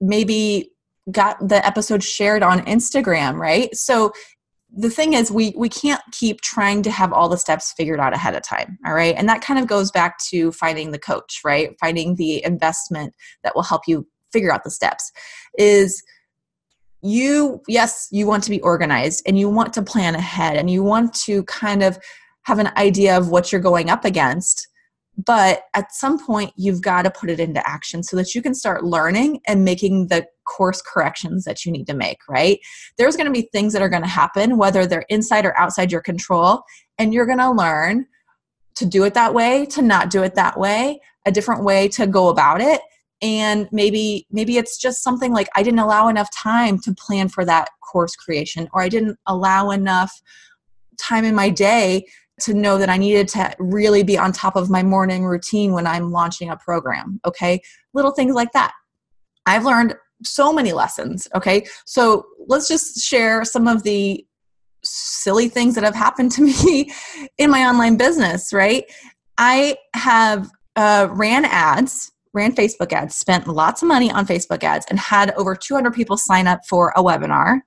maybe 0.00 0.72
got 1.10 1.36
the 1.46 1.64
episode 1.66 2.02
shared 2.02 2.42
on 2.42 2.60
Instagram, 2.66 3.38
right? 3.38 3.74
So 3.74 4.12
the 4.76 4.90
thing 4.90 5.14
is 5.14 5.30
we 5.30 5.52
we 5.56 5.68
can't 5.68 6.02
keep 6.12 6.40
trying 6.40 6.82
to 6.82 6.90
have 6.90 7.12
all 7.12 7.28
the 7.28 7.36
steps 7.36 7.72
figured 7.72 8.00
out 8.00 8.14
ahead 8.14 8.34
of 8.34 8.42
time 8.42 8.78
all 8.86 8.94
right? 8.94 9.14
And 9.16 9.28
that 9.28 9.42
kind 9.42 9.58
of 9.58 9.66
goes 9.66 9.90
back 9.90 10.18
to 10.28 10.52
finding 10.52 10.92
the 10.92 10.98
coach 10.98 11.40
right? 11.44 11.76
Finding 11.80 12.16
the 12.16 12.44
investment 12.44 13.14
that 13.42 13.54
will 13.54 13.62
help 13.62 13.82
you 13.86 14.06
figure 14.32 14.52
out 14.52 14.64
the 14.64 14.70
steps 14.70 15.10
is 15.58 16.02
you 17.02 17.60
yes 17.66 18.08
you 18.10 18.26
want 18.26 18.44
to 18.44 18.50
be 18.50 18.60
organized 18.60 19.22
and 19.26 19.38
you 19.38 19.48
want 19.48 19.72
to 19.72 19.82
plan 19.82 20.14
ahead 20.14 20.56
and 20.56 20.70
you 20.70 20.82
want 20.82 21.14
to 21.14 21.42
kind 21.44 21.82
of 21.82 21.98
have 22.42 22.58
an 22.58 22.70
idea 22.76 23.16
of 23.16 23.28
what 23.28 23.50
you're 23.50 23.60
going 23.60 23.90
up 23.90 24.04
against 24.04 24.68
but 25.24 25.64
at 25.74 25.92
some 25.92 26.24
point 26.24 26.52
you've 26.56 26.82
got 26.82 27.02
to 27.02 27.10
put 27.10 27.30
it 27.30 27.40
into 27.40 27.66
action 27.68 28.02
so 28.02 28.16
that 28.16 28.34
you 28.34 28.42
can 28.42 28.54
start 28.54 28.84
learning 28.84 29.40
and 29.46 29.64
making 29.64 30.06
the 30.08 30.26
course 30.44 30.82
corrections 30.82 31.44
that 31.44 31.64
you 31.64 31.72
need 31.72 31.86
to 31.86 31.94
make 31.94 32.18
right 32.28 32.58
there's 32.98 33.16
going 33.16 33.26
to 33.26 33.32
be 33.32 33.48
things 33.52 33.72
that 33.72 33.82
are 33.82 33.88
going 33.88 34.02
to 34.02 34.08
happen 34.08 34.56
whether 34.56 34.86
they're 34.86 35.06
inside 35.08 35.44
or 35.44 35.56
outside 35.56 35.90
your 35.90 36.00
control 36.00 36.62
and 36.98 37.14
you're 37.14 37.26
going 37.26 37.38
to 37.38 37.50
learn 37.50 38.06
to 38.80 38.86
do 38.86 39.04
it 39.04 39.14
that 39.14 39.34
way, 39.34 39.66
to 39.66 39.82
not 39.82 40.10
do 40.10 40.22
it 40.22 40.34
that 40.34 40.58
way, 40.58 41.00
a 41.26 41.30
different 41.30 41.64
way 41.64 41.86
to 41.88 42.06
go 42.06 42.28
about 42.28 42.60
it. 42.60 42.80
And 43.22 43.68
maybe 43.70 44.26
maybe 44.30 44.56
it's 44.56 44.78
just 44.78 45.04
something 45.04 45.32
like 45.32 45.48
I 45.54 45.62
didn't 45.62 45.80
allow 45.80 46.08
enough 46.08 46.34
time 46.34 46.78
to 46.80 46.94
plan 46.94 47.28
for 47.28 47.44
that 47.44 47.68
course 47.82 48.16
creation 48.16 48.68
or 48.72 48.80
I 48.80 48.88
didn't 48.88 49.18
allow 49.26 49.70
enough 49.70 50.22
time 50.98 51.26
in 51.26 51.34
my 51.34 51.50
day 51.50 52.06
to 52.40 52.54
know 52.54 52.78
that 52.78 52.88
I 52.88 52.96
needed 52.96 53.28
to 53.28 53.54
really 53.58 54.02
be 54.02 54.18
on 54.18 54.32
top 54.32 54.56
of 54.56 54.70
my 54.70 54.82
morning 54.82 55.24
routine 55.24 55.72
when 55.72 55.86
I'm 55.86 56.10
launching 56.10 56.50
a 56.50 56.56
program. 56.56 57.20
Okay. 57.24 57.60
Little 57.94 58.12
things 58.12 58.34
like 58.34 58.52
that. 58.52 58.72
I've 59.46 59.64
learned 59.64 59.94
so 60.24 60.52
many 60.52 60.72
lessons. 60.72 61.28
Okay. 61.34 61.64
So 61.86 62.26
let's 62.46 62.68
just 62.68 63.00
share 63.00 63.44
some 63.44 63.66
of 63.66 63.82
the 63.82 64.24
silly 64.84 65.48
things 65.48 65.74
that 65.74 65.84
have 65.84 65.94
happened 65.94 66.32
to 66.32 66.42
me 66.66 66.92
in 67.38 67.50
my 67.50 67.64
online 67.64 67.96
business, 67.96 68.52
right? 68.52 68.84
I 69.38 69.76
have 69.94 70.50
uh, 70.76 71.08
ran 71.10 71.44
ads, 71.44 72.12
ran 72.32 72.54
Facebook 72.54 72.92
ads, 72.92 73.16
spent 73.16 73.48
lots 73.48 73.82
of 73.82 73.88
money 73.88 74.10
on 74.10 74.26
Facebook 74.26 74.62
ads, 74.62 74.86
and 74.88 74.98
had 74.98 75.32
over 75.32 75.54
200 75.54 75.92
people 75.92 76.16
sign 76.16 76.46
up 76.46 76.60
for 76.68 76.92
a 76.96 77.02
webinar. 77.02 77.60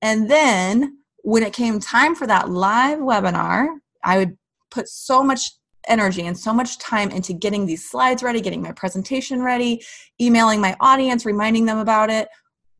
And 0.00 0.30
then 0.30 0.98
when 1.22 1.42
it 1.42 1.52
came 1.52 1.80
time 1.80 2.14
for 2.14 2.26
that 2.26 2.50
live 2.50 2.98
webinar, 2.98 3.68
I 4.04 4.18
would 4.18 4.36
put 4.70 4.88
so 4.88 5.22
much 5.22 5.52
energy 5.86 6.26
and 6.26 6.38
so 6.38 6.52
much 6.52 6.78
time 6.78 7.10
into 7.10 7.32
getting 7.32 7.66
these 7.66 7.88
slides 7.88 8.22
ready, 8.22 8.40
getting 8.40 8.62
my 8.62 8.72
presentation 8.72 9.42
ready, 9.42 9.82
emailing 10.20 10.60
my 10.60 10.76
audience, 10.80 11.26
reminding 11.26 11.66
them 11.66 11.78
about 11.78 12.10
it, 12.10 12.28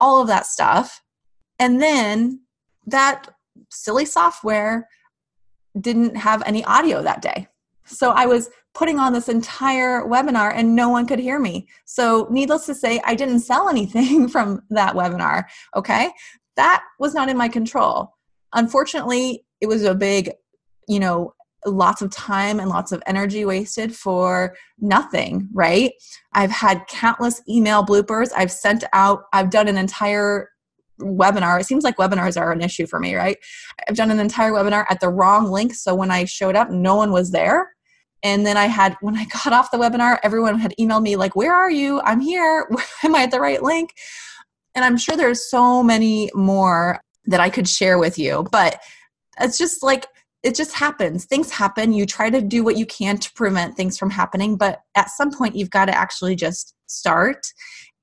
all 0.01 0.21
of 0.21 0.29
that 0.29 0.47
stuff. 0.47 1.03
And 1.59 1.81
then 1.81 2.41
that 2.87 3.27
silly 3.71 4.05
software 4.05 4.89
didn't 5.81 6.17
have 6.17 6.43
any 6.47 6.65
audio 6.65 7.03
that 7.03 7.23
day. 7.23 7.49
So 7.85 8.11
I 8.11 8.27
was 8.27 8.51
putting 8.75 8.99
on 8.99 9.13
this 9.13 9.29
entire 9.29 10.03
webinar 10.03 10.53
and 10.55 10.75
no 10.75 10.89
one 10.89 11.07
could 11.07 11.19
hear 11.19 11.39
me. 11.39 11.69
So, 11.85 12.27
needless 12.31 12.67
to 12.67 12.75
say, 12.75 13.01
I 13.05 13.15
didn't 13.15 13.41
sell 13.41 13.69
anything 13.69 14.29
from 14.35 14.63
that 14.71 14.95
webinar. 14.95 15.45
Okay. 15.77 16.11
That 16.57 16.83
was 16.99 17.15
not 17.15 17.29
in 17.29 17.37
my 17.37 17.49
control. 17.49 18.15
Unfortunately, 18.53 19.45
it 19.61 19.67
was 19.67 19.83
a 19.85 19.95
big, 19.95 20.31
you 20.89 21.01
know, 21.01 21.35
lots 21.67 22.03
of 22.03 22.11
time 22.11 22.61
and 22.61 22.69
lots 22.69 22.93
of 22.93 23.03
energy 23.07 23.45
wasted 23.45 23.95
for 23.95 24.55
nothing, 24.79 25.49
right? 25.53 25.93
I've 26.33 26.51
had 26.51 26.87
countless 26.89 27.41
email 27.49 27.85
bloopers. 27.85 28.31
I've 28.37 28.53
sent 28.53 28.85
out, 28.93 29.25
I've 29.33 29.51
done 29.51 29.69
an 29.69 29.79
entire 29.79 30.51
webinar. 31.01 31.61
It 31.61 31.65
seems 31.65 31.85
like 31.85 31.97
webinars 31.97 32.41
are 32.41 32.53
an 32.53 32.63
issue 32.63 32.87
for 32.87 33.01
me, 33.01 33.15
right? 33.15 33.37
I've 33.89 33.97
done 33.97 34.11
an 34.11 34.21
entire 34.21 34.53
webinar 34.53 34.85
at 34.91 35.01
the 35.01 35.09
wrong 35.09 35.51
link. 35.51 35.75
So 35.75 35.95
when 35.95 36.11
I 36.11 36.25
showed 36.25 36.57
up, 36.57 36.71
no 36.71 36.95
one 36.97 37.13
was 37.13 37.31
there. 37.31 37.75
And 38.23 38.47
then 38.47 38.57
I 38.57 38.67
had, 38.67 38.97
when 39.01 39.17
I 39.17 39.25
got 39.45 39.53
off 39.53 39.71
the 39.71 39.79
webinar, 39.79 40.19
everyone 40.23 40.59
had 40.59 40.75
emailed 40.79 41.03
me, 41.03 41.17
like, 41.17 41.37
Where 41.37 41.55
are 41.55 41.71
you? 41.71 42.01
I'm 42.03 42.21
here. 42.21 42.69
Am 43.03 43.15
I 43.15 43.25
at 43.25 43.31
the 43.31 43.41
right 43.41 43.63
link? 43.63 43.91
And 44.75 44.85
I'm 44.85 44.97
sure 44.97 45.17
there's 45.17 45.49
so 45.49 45.83
many 45.83 46.31
more 46.35 47.01
that 47.27 47.41
I 47.41 47.49
could 47.49 47.69
share 47.69 47.99
with 47.99 48.19
you. 48.19 48.47
But 48.51 48.81
it's 49.41 49.59
just 49.59 49.83
like, 49.83 50.07
it 50.45 50.55
just 50.55 50.75
happens. 50.75 51.25
Things 51.25 51.51
happen. 51.51 51.95
You 51.95 52.05
try 52.05 52.29
to 52.29 52.43
do 52.43 52.63
what 52.63 52.77
you 52.77 52.85
can 52.85 53.17
to 53.17 53.33
prevent 53.33 53.77
things 53.77 53.97
from 53.97 54.11
happening. 54.11 54.57
But 54.57 54.83
at 54.95 55.09
some 55.11 55.33
point, 55.33 55.57
you've 55.57 55.71
got 55.71 55.87
to 55.87 55.97
actually 55.97 56.37
just 56.37 56.75
start 56.87 57.47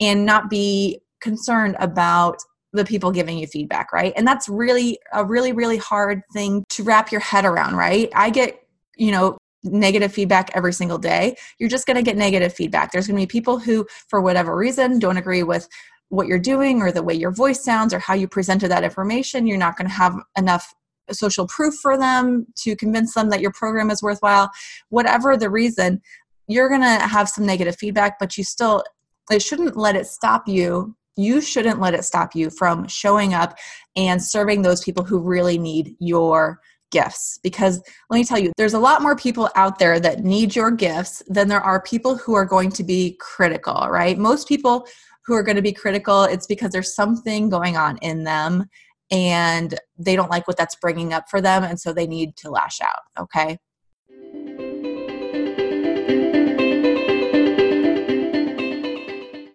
and 0.01 0.25
not 0.25 0.50
be 0.50 1.01
concerned 1.21 1.77
about 1.79 2.38
the 2.74 2.83
people 2.83 3.12
giving 3.12 3.38
you 3.38 3.45
feedback, 3.45 3.93
right? 3.93 4.12
And 4.15 4.25
that's 4.25 4.50
really 4.50 4.98
a 5.13 5.24
really, 5.24 5.51
really 5.51 5.77
hard 5.77 6.24
thing 6.33 6.63
to 6.69 6.83
wrap 6.83 7.12
your 7.12 7.21
head 7.21 7.45
around, 7.45 7.75
right? 7.75 8.10
I 8.15 8.31
get, 8.31 8.60
you 8.95 9.12
know, 9.12 9.38
negative 9.63 10.12
feedback 10.12 10.50
every 10.55 10.74
single 10.74 10.98
day. 10.98 11.36
You're 11.60 11.69
just 11.69 11.86
going 11.86 11.98
to 11.98 12.01
get 12.01 12.17
negative 12.17 12.53
feedback. 12.53 12.91
There's 12.91 13.05
going 13.05 13.17
to 13.17 13.21
be 13.21 13.27
people 13.27 13.60
who, 13.60 13.86
for 14.10 14.19
whatever 14.19 14.57
reason, 14.57 14.98
don't 14.98 15.17
agree 15.17 15.43
with 15.43 15.67
what 16.10 16.25
you're 16.25 16.39
doing 16.39 16.81
or 16.81 16.91
the 16.91 17.03
way 17.03 17.13
your 17.13 17.31
voice 17.31 17.63
sounds 17.63 17.93
or 17.93 18.00
how 18.00 18.15
you 18.15 18.27
presented 18.27 18.69
that 18.69 18.83
information. 18.83 19.45
You're 19.45 19.57
not 19.57 19.77
going 19.77 19.88
to 19.88 19.93
have 19.93 20.15
enough 20.36 20.74
social 21.12 21.48
proof 21.48 21.75
for 21.75 21.98
them 21.98 22.48
to 22.58 22.75
convince 22.75 23.13
them 23.13 23.29
that 23.29 23.41
your 23.41 23.51
program 23.51 23.89
is 23.89 24.01
worthwhile. 24.01 24.50
Whatever 24.89 25.38
the 25.38 25.50
reason, 25.50 26.01
you're 26.48 26.70
going 26.70 26.81
to 26.81 27.08
have 27.08 27.29
some 27.29 27.46
negative 27.46 27.75
feedback, 27.75 28.20
but 28.20 28.38
you 28.38 28.43
still, 28.43 28.84
it 29.31 29.41
shouldn't 29.41 29.77
let 29.77 29.96
it 29.96 30.08
stop 30.08 30.48
you 30.48 30.96
you 31.17 31.41
shouldn't 31.41 31.79
let 31.79 31.93
it 31.93 32.05
stop 32.05 32.36
you 32.36 32.50
from 32.50 32.88
showing 32.88 33.34
up 33.34 33.58
and 33.96 34.22
serving 34.22 34.62
those 34.62 34.84
people 34.84 35.03
who 35.03 35.20
really 35.20 35.58
need 35.58 35.96
your 36.00 36.60
gifts 36.91 37.39
because 37.41 37.81
let 38.10 38.17
me 38.17 38.24
tell 38.24 38.38
you 38.38 38.51
there's 38.58 38.74
a 38.74 38.79
lot 38.79 39.01
more 39.01 39.15
people 39.15 39.50
out 39.55 39.79
there 39.79 40.00
that 40.00 40.24
need 40.25 40.55
your 40.55 40.70
gifts 40.70 41.24
than 41.27 41.48
there 41.48 41.62
are 41.62 41.81
people 41.81 42.17
who 42.17 42.34
are 42.34 42.46
going 42.46 42.70
to 42.70 42.84
be 42.84 43.15
critical 43.20 43.88
right 43.89 44.17
most 44.17 44.48
people 44.48 44.86
who 45.25 45.34
are 45.34 45.43
going 45.43 45.55
to 45.55 45.62
be 45.62 45.72
critical 45.72 46.24
it's 46.24 46.48
because 46.48 46.72
there's 46.72 46.93
something 46.93 47.50
going 47.50 47.77
on 47.77 47.98
in 48.00 48.25
them 48.25 48.65
and 49.12 49.77
they 49.98 50.15
don't 50.15 50.32
like 50.32 50.48
what 50.48 50.58
that's 50.58 50.75
bringing 50.75 51.13
up 51.13 51.30
for 51.30 51.41
them 51.41 51.63
and 51.63 51.80
so 51.80 51.94
they 51.94 52.08
need 52.08 52.36
to 52.38 52.50
lash 52.50 52.80
out 52.82 53.01
okay 53.20 53.58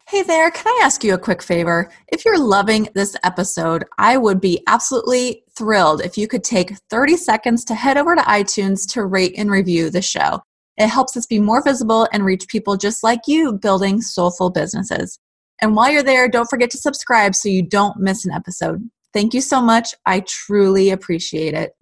Hey 0.09 0.23
there, 0.23 0.51
can 0.51 0.67
I 0.67 0.81
ask 0.83 1.05
you 1.05 1.13
a 1.13 1.19
quick 1.19 1.43
favor? 1.43 1.91
If 2.09 2.25
you're 2.25 2.39
loving 2.39 2.89
this 2.95 3.15
episode, 3.23 3.85
I 3.99 4.17
would 4.17 4.41
be 4.41 4.63
absolutely 4.67 5.45
thrilled 5.55 6.01
if 6.01 6.17
you 6.17 6.27
could 6.27 6.43
take 6.43 6.75
30 6.89 7.19
seconds 7.19 7.67
to 7.67 7.75
head 7.75 7.99
over 7.99 8.17
to 8.17 8.23
iTunes 8.23 8.91
to 8.95 9.05
rate 9.05 9.35
and 9.37 9.51
review 9.51 9.91
the 9.91 10.01
show. 10.01 10.41
It 10.79 10.89
helps 10.89 11.19
us 11.19 11.27
be 11.27 11.39
more 11.39 11.63
visible 11.63 12.09
and 12.15 12.25
reach 12.25 12.49
people 12.49 12.79
just 12.79 13.03
like 13.03 13.21
you 13.27 13.53
building 13.53 14.01
soulful 14.01 14.49
businesses. 14.49 15.19
And 15.61 15.77
while 15.77 15.91
you're 15.91 16.03
there, 16.03 16.29
don't 16.29 16.49
forget 16.49 16.71
to 16.71 16.79
subscribe 16.79 17.35
so 17.35 17.51
you 17.51 17.63
don't 17.63 17.99
miss 17.99 18.25
an 18.25 18.33
episode. 18.33 18.89
Thank 19.13 19.35
you 19.35 19.41
so 19.41 19.61
much. 19.61 19.95
I 20.05 20.21
truly 20.21 20.91
appreciate 20.91 21.55
it. 21.55 21.73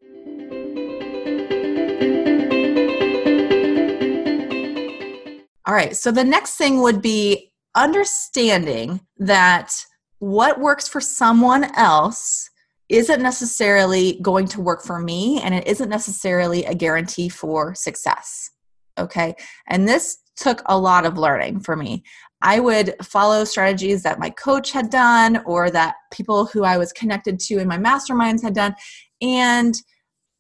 All 5.67 5.75
right, 5.75 5.97
so 5.97 6.11
the 6.11 6.25
next 6.25 6.57
thing 6.57 6.83
would 6.83 7.01
be 7.01 7.53
understanding 7.75 9.01
that 9.19 9.75
what 10.19 10.61
works 10.61 10.87
for 10.87 11.01
someone 11.01 11.65
else 11.77 12.51
isn't 12.89 13.23
necessarily 13.23 14.19
going 14.21 14.47
to 14.47 14.61
work 14.61 14.83
for 14.83 14.99
me 14.99 15.41
and 15.43 15.55
it 15.55 15.67
isn't 15.67 15.89
necessarily 15.89 16.65
a 16.65 16.75
guarantee 16.75 17.29
for 17.29 17.75
success. 17.75 18.51
Okay. 18.99 19.35
And 19.69 19.89
this 19.89 20.19
took 20.37 20.63
a 20.67 20.79
lot 20.79 21.07
of 21.07 21.19
learning 21.19 21.61
for 21.61 21.77
me. 21.77 22.05
I 22.45 22.61
would 22.61 22.95
follow 23.03 23.43
strategies 23.45 24.03
that 24.03 24.19
my 24.19 24.29
coach 24.29 24.71
had 24.71 24.91
done 24.91 25.43
or 25.47 25.71
that 25.71 25.97
people 26.13 26.45
who 26.45 26.63
I 26.63 26.77
was 26.77 26.93
connected 26.93 27.41
to 27.41 27.59
in 27.59 27.67
my 27.67 27.79
masterminds 27.79 28.43
had 28.43 28.55
done 28.55 28.75
and 29.23 29.75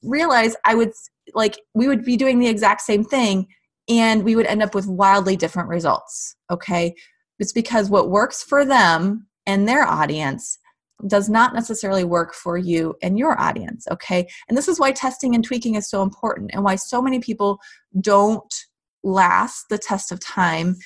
realize 0.02 0.54
I 0.66 0.74
would 0.74 0.92
like 1.34 1.58
we 1.74 1.88
would 1.88 2.04
be 2.04 2.18
doing 2.18 2.38
the 2.38 2.46
exact 2.46 2.82
same 2.82 3.04
thing 3.04 3.46
and 3.88 4.22
we 4.22 4.36
would 4.36 4.46
end 4.46 4.62
up 4.62 4.74
with 4.74 4.86
wildly 4.86 5.34
different 5.34 5.70
results. 5.70 6.36
Okay. 6.50 6.94
It's 7.38 7.52
because 7.52 7.88
what 7.88 8.10
works 8.10 8.42
for 8.42 8.66
them 8.66 9.26
and 9.46 9.66
their 9.66 9.84
audience 9.84 10.58
does 11.06 11.30
not 11.30 11.54
necessarily 11.54 12.04
work 12.04 12.34
for 12.34 12.58
you 12.58 12.94
and 13.02 13.18
your 13.18 13.40
audience, 13.40 13.86
okay? 13.90 14.26
And 14.48 14.56
this 14.56 14.68
is 14.68 14.78
why 14.78 14.92
testing 14.92 15.34
and 15.34 15.42
tweaking 15.42 15.74
is 15.74 15.88
so 15.88 16.02
important 16.02 16.50
and 16.52 16.62
why 16.62 16.76
so 16.76 17.02
many 17.02 17.18
people 17.18 17.58
don't 18.00 18.54
last 19.02 19.66
the 19.70 19.78
test 19.78 20.12
of 20.12 20.20
time 20.20 20.76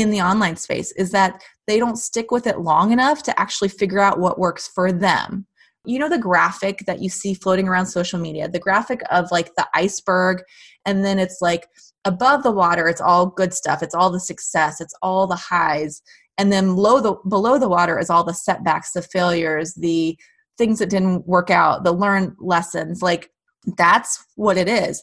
in 0.00 0.10
the 0.10 0.20
online 0.20 0.56
space 0.56 0.92
is 0.92 1.10
that 1.12 1.42
they 1.66 1.78
don't 1.78 1.96
stick 1.96 2.30
with 2.30 2.46
it 2.46 2.60
long 2.60 2.92
enough 2.92 3.22
to 3.24 3.40
actually 3.40 3.68
figure 3.68 4.00
out 4.00 4.18
what 4.18 4.38
works 4.38 4.68
for 4.68 4.92
them. 4.92 5.46
You 5.84 5.98
know, 5.98 6.08
the 6.08 6.18
graphic 6.18 6.80
that 6.86 7.00
you 7.00 7.08
see 7.08 7.34
floating 7.34 7.68
around 7.68 7.86
social 7.86 8.18
media, 8.18 8.48
the 8.48 8.58
graphic 8.58 9.00
of 9.10 9.30
like 9.30 9.54
the 9.54 9.66
iceberg, 9.74 10.42
and 10.84 11.04
then 11.04 11.18
it's 11.18 11.38
like 11.40 11.68
above 12.04 12.42
the 12.42 12.50
water 12.50 12.88
it's 12.88 13.00
all 13.00 13.26
good 13.26 13.52
stuff 13.52 13.82
it's 13.82 13.94
all 13.94 14.10
the 14.10 14.20
success 14.20 14.80
it's 14.80 14.94
all 15.02 15.26
the 15.26 15.36
highs 15.36 16.00
and 16.38 16.50
then 16.52 16.74
below 16.74 17.00
the 17.00 17.14
below 17.28 17.58
the 17.58 17.68
water 17.68 17.98
is 17.98 18.08
all 18.08 18.24
the 18.24 18.32
setbacks 18.32 18.92
the 18.92 19.02
failures 19.02 19.74
the 19.74 20.16
things 20.56 20.78
that 20.78 20.90
didn't 20.90 21.26
work 21.26 21.50
out 21.50 21.84
the 21.84 21.92
learned 21.92 22.32
lessons 22.38 23.02
like 23.02 23.30
that's 23.76 24.24
what 24.36 24.56
it 24.56 24.68
is 24.68 25.02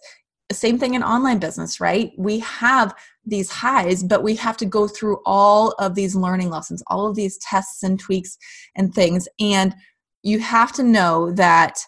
same 0.52 0.78
thing 0.78 0.94
in 0.94 1.04
online 1.04 1.40
business 1.40 1.80
right 1.80 2.12
we 2.18 2.40
have 2.40 2.94
these 3.26 3.50
highs 3.50 4.04
but 4.04 4.24
we 4.24 4.36
have 4.36 4.56
to 4.56 4.66
go 4.66 4.88
through 4.88 5.18
all 5.26 5.72
of 5.80 5.96
these 5.96 6.16
learning 6.16 6.50
lessons 6.50 6.84
all 6.88 7.08
of 7.08 7.16
these 7.16 7.38
tests 7.40 7.82
and 7.84 8.00
tweaks 8.00 8.38
and 8.76 8.94
things 8.94 9.28
and 9.40 9.76
you 10.24 10.40
have 10.40 10.72
to 10.72 10.84
know 10.84 11.32
that 11.32 11.80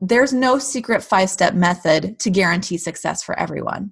there's 0.00 0.32
no 0.32 0.58
secret 0.58 1.02
five 1.02 1.28
step 1.28 1.54
method 1.54 2.18
to 2.20 2.30
guarantee 2.30 2.78
success 2.78 3.22
for 3.22 3.38
everyone 3.38 3.90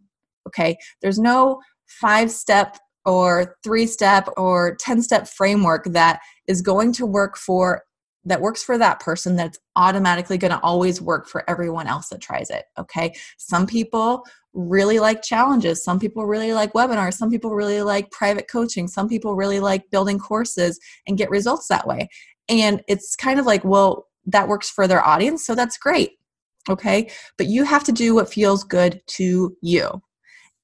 Okay. 0.48 0.76
There's 1.02 1.18
no 1.18 1.60
five 1.86 2.30
step 2.30 2.76
or 3.04 3.56
three 3.62 3.86
step 3.86 4.28
or 4.36 4.76
10 4.80 5.02
step 5.02 5.28
framework 5.28 5.84
that 5.86 6.20
is 6.48 6.62
going 6.62 6.92
to 6.94 7.06
work 7.06 7.36
for 7.36 7.82
that 8.24 8.40
works 8.40 8.62
for 8.62 8.78
that 8.78 9.00
person 9.00 9.36
that's 9.36 9.58
automatically 9.76 10.38
going 10.38 10.50
to 10.50 10.60
always 10.60 11.00
work 11.00 11.28
for 11.28 11.48
everyone 11.48 11.86
else 11.86 12.08
that 12.08 12.20
tries 12.20 12.50
it 12.50 12.64
okay? 12.78 13.14
Some 13.38 13.66
people 13.66 14.24
really 14.54 15.00
like 15.00 15.20
challenges 15.20 15.82
some 15.82 15.98
people 15.98 16.26
really 16.26 16.52
like 16.52 16.72
webinars 16.74 17.14
some 17.14 17.28
people 17.28 17.50
really 17.56 17.82
like 17.82 18.08
private 18.12 18.48
coaching 18.48 18.86
some 18.86 19.08
people 19.08 19.34
really 19.34 19.58
like 19.58 19.90
building 19.90 20.16
courses 20.16 20.78
and 21.08 21.18
get 21.18 21.28
results 21.28 21.66
that 21.68 21.86
way. 21.86 22.08
And 22.48 22.82
it's 22.86 23.16
kind 23.16 23.40
of 23.40 23.46
like 23.46 23.64
well 23.64 24.06
that 24.26 24.48
works 24.48 24.70
for 24.70 24.86
their 24.86 25.04
audience 25.04 25.44
so 25.44 25.54
that's 25.54 25.76
great 25.78 26.12
okay? 26.70 27.10
But 27.36 27.48
you 27.48 27.64
have 27.64 27.84
to 27.84 27.92
do 27.92 28.14
what 28.14 28.32
feels 28.32 28.64
good 28.64 29.02
to 29.18 29.56
you. 29.60 30.02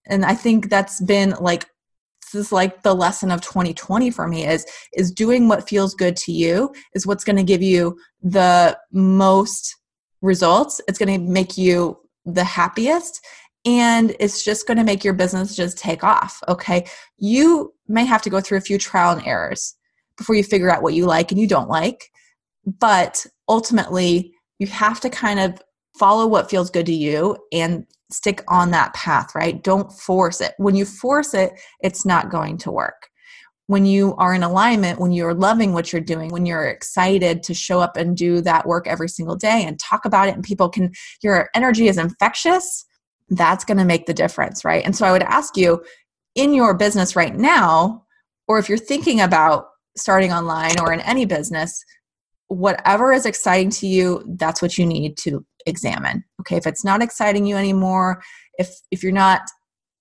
And 0.06 0.24
i 0.24 0.34
think 0.34 0.70
that's 0.70 1.00
been 1.00 1.34
like 1.40 1.66
this 2.32 2.46
is 2.46 2.52
like 2.52 2.82
the 2.82 2.94
lesson 2.94 3.30
of 3.30 3.40
2020 3.40 4.10
for 4.10 4.26
me 4.26 4.46
is 4.46 4.66
is 4.94 5.10
doing 5.10 5.48
what 5.48 5.68
feels 5.68 5.94
good 5.94 6.16
to 6.16 6.32
you 6.32 6.72
is 6.94 7.06
what's 7.06 7.24
going 7.24 7.36
to 7.36 7.42
give 7.42 7.62
you 7.62 7.98
the 8.22 8.78
most 8.92 9.76
results. 10.22 10.80
It's 10.88 10.98
going 10.98 11.20
to 11.20 11.30
make 11.30 11.56
you 11.56 11.98
the 12.24 12.44
happiest 12.44 13.24
and 13.64 14.14
it's 14.20 14.44
just 14.44 14.66
going 14.66 14.78
to 14.78 14.84
make 14.84 15.04
your 15.04 15.14
business 15.14 15.56
just 15.56 15.78
take 15.78 16.04
off 16.04 16.40
okay? 16.48 16.86
You 17.18 17.74
may 17.88 18.04
have 18.04 18.22
to 18.22 18.30
go 18.30 18.40
through 18.40 18.58
a 18.58 18.62
few 18.62 18.78
trial 18.78 19.16
and 19.16 19.26
errors 19.26 19.74
before 20.16 20.36
you 20.36 20.44
figure 20.44 20.70
out 20.70 20.82
what 20.82 20.94
you 20.94 21.06
like 21.06 21.30
and 21.30 21.40
you 21.40 21.46
don't 21.46 21.68
like 21.68 22.10
but 22.78 23.26
ultimately 23.48 24.34
you 24.58 24.66
have 24.66 25.00
to 25.00 25.10
kind 25.10 25.40
of 25.40 25.60
follow 25.98 26.26
what 26.26 26.50
feels 26.50 26.70
good 26.70 26.86
to 26.86 26.94
you 26.94 27.36
and 27.52 27.86
stick 28.10 28.42
on 28.48 28.70
that 28.72 28.92
path, 28.94 29.34
right? 29.34 29.62
Don't 29.62 29.92
force 29.92 30.40
it. 30.40 30.54
When 30.58 30.74
you 30.74 30.84
force 30.84 31.34
it, 31.34 31.52
it's 31.80 32.04
not 32.04 32.30
going 32.30 32.58
to 32.58 32.70
work. 32.70 33.08
When 33.66 33.86
you 33.86 34.16
are 34.16 34.34
in 34.34 34.42
alignment, 34.42 34.98
when 34.98 35.12
you're 35.12 35.34
loving 35.34 35.72
what 35.72 35.92
you're 35.92 36.00
doing, 36.00 36.30
when 36.30 36.44
you're 36.44 36.66
excited 36.66 37.44
to 37.44 37.54
show 37.54 37.78
up 37.78 37.96
and 37.96 38.16
do 38.16 38.40
that 38.40 38.66
work 38.66 38.88
every 38.88 39.08
single 39.08 39.36
day 39.36 39.64
and 39.64 39.78
talk 39.78 40.04
about 40.04 40.28
it, 40.28 40.34
and 40.34 40.42
people 40.42 40.68
can, 40.68 40.92
your 41.22 41.48
energy 41.54 41.86
is 41.86 41.98
infectious, 41.98 42.84
that's 43.28 43.64
going 43.64 43.78
to 43.78 43.84
make 43.84 44.06
the 44.06 44.14
difference, 44.14 44.64
right? 44.64 44.84
And 44.84 44.96
so 44.96 45.06
I 45.06 45.12
would 45.12 45.22
ask 45.22 45.56
you 45.56 45.84
in 46.34 46.52
your 46.52 46.74
business 46.74 47.14
right 47.14 47.34
now, 47.34 48.04
or 48.48 48.58
if 48.58 48.68
you're 48.68 48.78
thinking 48.78 49.20
about 49.20 49.68
starting 49.96 50.32
online 50.32 50.80
or 50.80 50.92
in 50.92 51.00
any 51.00 51.24
business, 51.24 51.84
whatever 52.48 53.12
is 53.12 53.26
exciting 53.26 53.70
to 53.70 53.86
you, 53.86 54.24
that's 54.36 54.60
what 54.60 54.76
you 54.76 54.84
need 54.84 55.16
to 55.18 55.44
examine. 55.66 56.24
Okay, 56.40 56.56
if 56.56 56.66
it's 56.66 56.84
not 56.84 57.02
exciting 57.02 57.46
you 57.46 57.56
anymore, 57.56 58.22
if 58.58 58.74
if 58.90 59.02
you're 59.02 59.12
not 59.12 59.42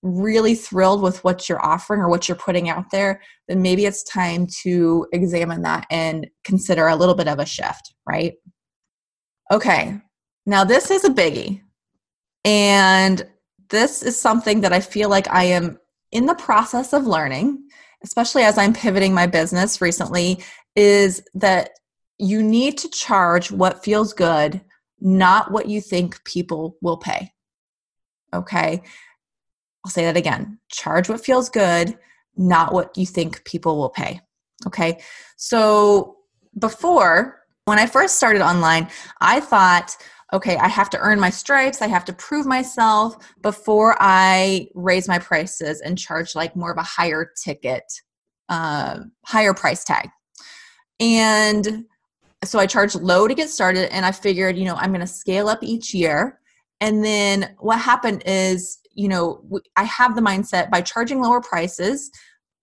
really 0.02 0.54
thrilled 0.54 1.02
with 1.02 1.22
what 1.24 1.48
you're 1.48 1.64
offering 1.64 2.00
or 2.00 2.08
what 2.08 2.28
you're 2.28 2.36
putting 2.36 2.68
out 2.68 2.90
there, 2.90 3.20
then 3.48 3.60
maybe 3.60 3.84
it's 3.84 4.02
time 4.04 4.46
to 4.62 5.06
examine 5.12 5.62
that 5.62 5.86
and 5.90 6.26
consider 6.44 6.86
a 6.86 6.96
little 6.96 7.14
bit 7.14 7.28
of 7.28 7.38
a 7.38 7.44
shift, 7.44 7.94
right? 8.08 8.34
Okay. 9.50 10.00
Now 10.46 10.64
this 10.64 10.90
is 10.90 11.04
a 11.04 11.10
biggie. 11.10 11.60
And 12.44 13.26
this 13.68 14.02
is 14.02 14.18
something 14.18 14.62
that 14.62 14.72
I 14.72 14.80
feel 14.80 15.10
like 15.10 15.30
I 15.30 15.44
am 15.44 15.78
in 16.12 16.26
the 16.26 16.34
process 16.34 16.92
of 16.92 17.06
learning, 17.06 17.62
especially 18.02 18.42
as 18.42 18.58
I'm 18.58 18.72
pivoting 18.72 19.12
my 19.12 19.26
business 19.26 19.80
recently, 19.80 20.42
is 20.74 21.22
that 21.34 21.70
you 22.18 22.42
need 22.42 22.78
to 22.78 22.88
charge 22.88 23.50
what 23.50 23.84
feels 23.84 24.12
good, 24.12 24.60
not 25.00 25.50
what 25.50 25.68
you 25.68 25.80
think 25.80 26.22
people 26.24 26.76
will 26.82 26.96
pay. 26.96 27.32
Okay. 28.34 28.82
I'll 29.84 29.90
say 29.90 30.04
that 30.04 30.16
again. 30.16 30.58
Charge 30.70 31.08
what 31.08 31.24
feels 31.24 31.48
good, 31.48 31.96
not 32.36 32.72
what 32.72 32.96
you 32.96 33.06
think 33.06 33.44
people 33.44 33.76
will 33.76 33.90
pay. 33.90 34.20
Okay. 34.66 35.00
So 35.36 36.16
before, 36.58 37.40
when 37.64 37.78
I 37.78 37.86
first 37.86 38.16
started 38.16 38.42
online, 38.42 38.88
I 39.20 39.40
thought, 39.40 39.96
okay, 40.32 40.56
I 40.56 40.68
have 40.68 40.90
to 40.90 40.98
earn 40.98 41.18
my 41.18 41.30
stripes, 41.30 41.82
I 41.82 41.88
have 41.88 42.04
to 42.06 42.12
prove 42.12 42.46
myself 42.46 43.16
before 43.42 43.96
I 44.00 44.68
raise 44.74 45.08
my 45.08 45.18
prices 45.18 45.80
and 45.80 45.98
charge 45.98 46.34
like 46.34 46.54
more 46.54 46.70
of 46.70 46.78
a 46.78 46.82
higher 46.82 47.30
ticket, 47.42 47.84
uh, 48.48 49.00
higher 49.24 49.54
price 49.54 49.84
tag. 49.84 50.08
And 51.00 51.86
so 52.44 52.58
I 52.58 52.66
charged 52.66 52.96
low 52.96 53.28
to 53.28 53.34
get 53.34 53.50
started 53.50 53.92
and 53.92 54.06
I 54.06 54.12
figured, 54.12 54.56
you 54.56 54.64
know, 54.64 54.74
I'm 54.76 54.90
going 54.90 55.00
to 55.00 55.06
scale 55.06 55.48
up 55.48 55.62
each 55.62 55.92
year. 55.92 56.40
And 56.80 57.04
then 57.04 57.54
what 57.58 57.78
happened 57.78 58.22
is, 58.24 58.78
you 58.94 59.08
know, 59.08 59.44
I 59.76 59.84
have 59.84 60.14
the 60.14 60.22
mindset 60.22 60.70
by 60.70 60.80
charging 60.80 61.20
lower 61.20 61.40
prices, 61.40 62.10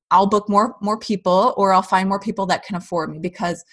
I'll 0.10 0.28
book 0.28 0.50
more 0.50 0.76
more 0.82 0.98
people 0.98 1.54
or 1.58 1.74
I'll 1.74 1.82
find 1.82 2.08
more 2.08 2.20
people 2.20 2.46
that 2.48 2.64
can 2.64 2.76
afford 2.76 3.12
me 3.12 3.20
because 3.20 3.64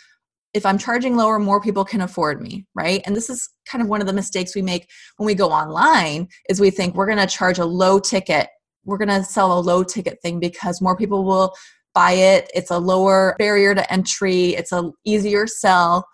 if 0.53 0.65
I'm 0.65 0.79
charging 0.79 1.17
lower, 1.17 1.39
more 1.39 1.61
people 1.61 1.85
can 1.85 2.01
afford 2.01 2.41
me, 2.41 2.65
right? 2.75 3.03
And 3.07 3.17
this 3.17 3.29
is 3.29 3.49
kind 3.67 3.83
of 3.83 3.89
one 3.89 4.01
of 4.01 4.07
the 4.07 4.13
mistakes 4.13 4.55
we 4.55 4.63
make 4.63 4.89
when 5.17 5.27
we 5.27 5.35
go 5.35 5.51
online 5.51 6.29
is 6.49 6.61
we 6.61 6.71
think 6.71 6.95
we're 6.95 7.07
going 7.07 7.19
to 7.19 7.27
charge 7.27 7.59
a 7.59 7.65
low 7.65 7.99
ticket. 7.99 8.49
We're 8.85 8.99
going 8.99 9.09
to 9.09 9.25
sell 9.25 9.59
a 9.59 9.61
low 9.61 9.83
ticket 9.83 10.21
thing 10.23 10.39
because 10.39 10.81
more 10.81 10.97
people 10.97 11.25
will 11.25 11.55
buy 11.95 12.13
it. 12.13 12.51
It's 12.55 12.71
a 12.71 12.79
lower 12.79 13.37
barrier 13.39 13.75
to 13.75 13.93
entry, 13.93 14.55
it's 14.55 14.73
a 14.73 14.91
easier 15.05 15.47
sell. 15.47 16.07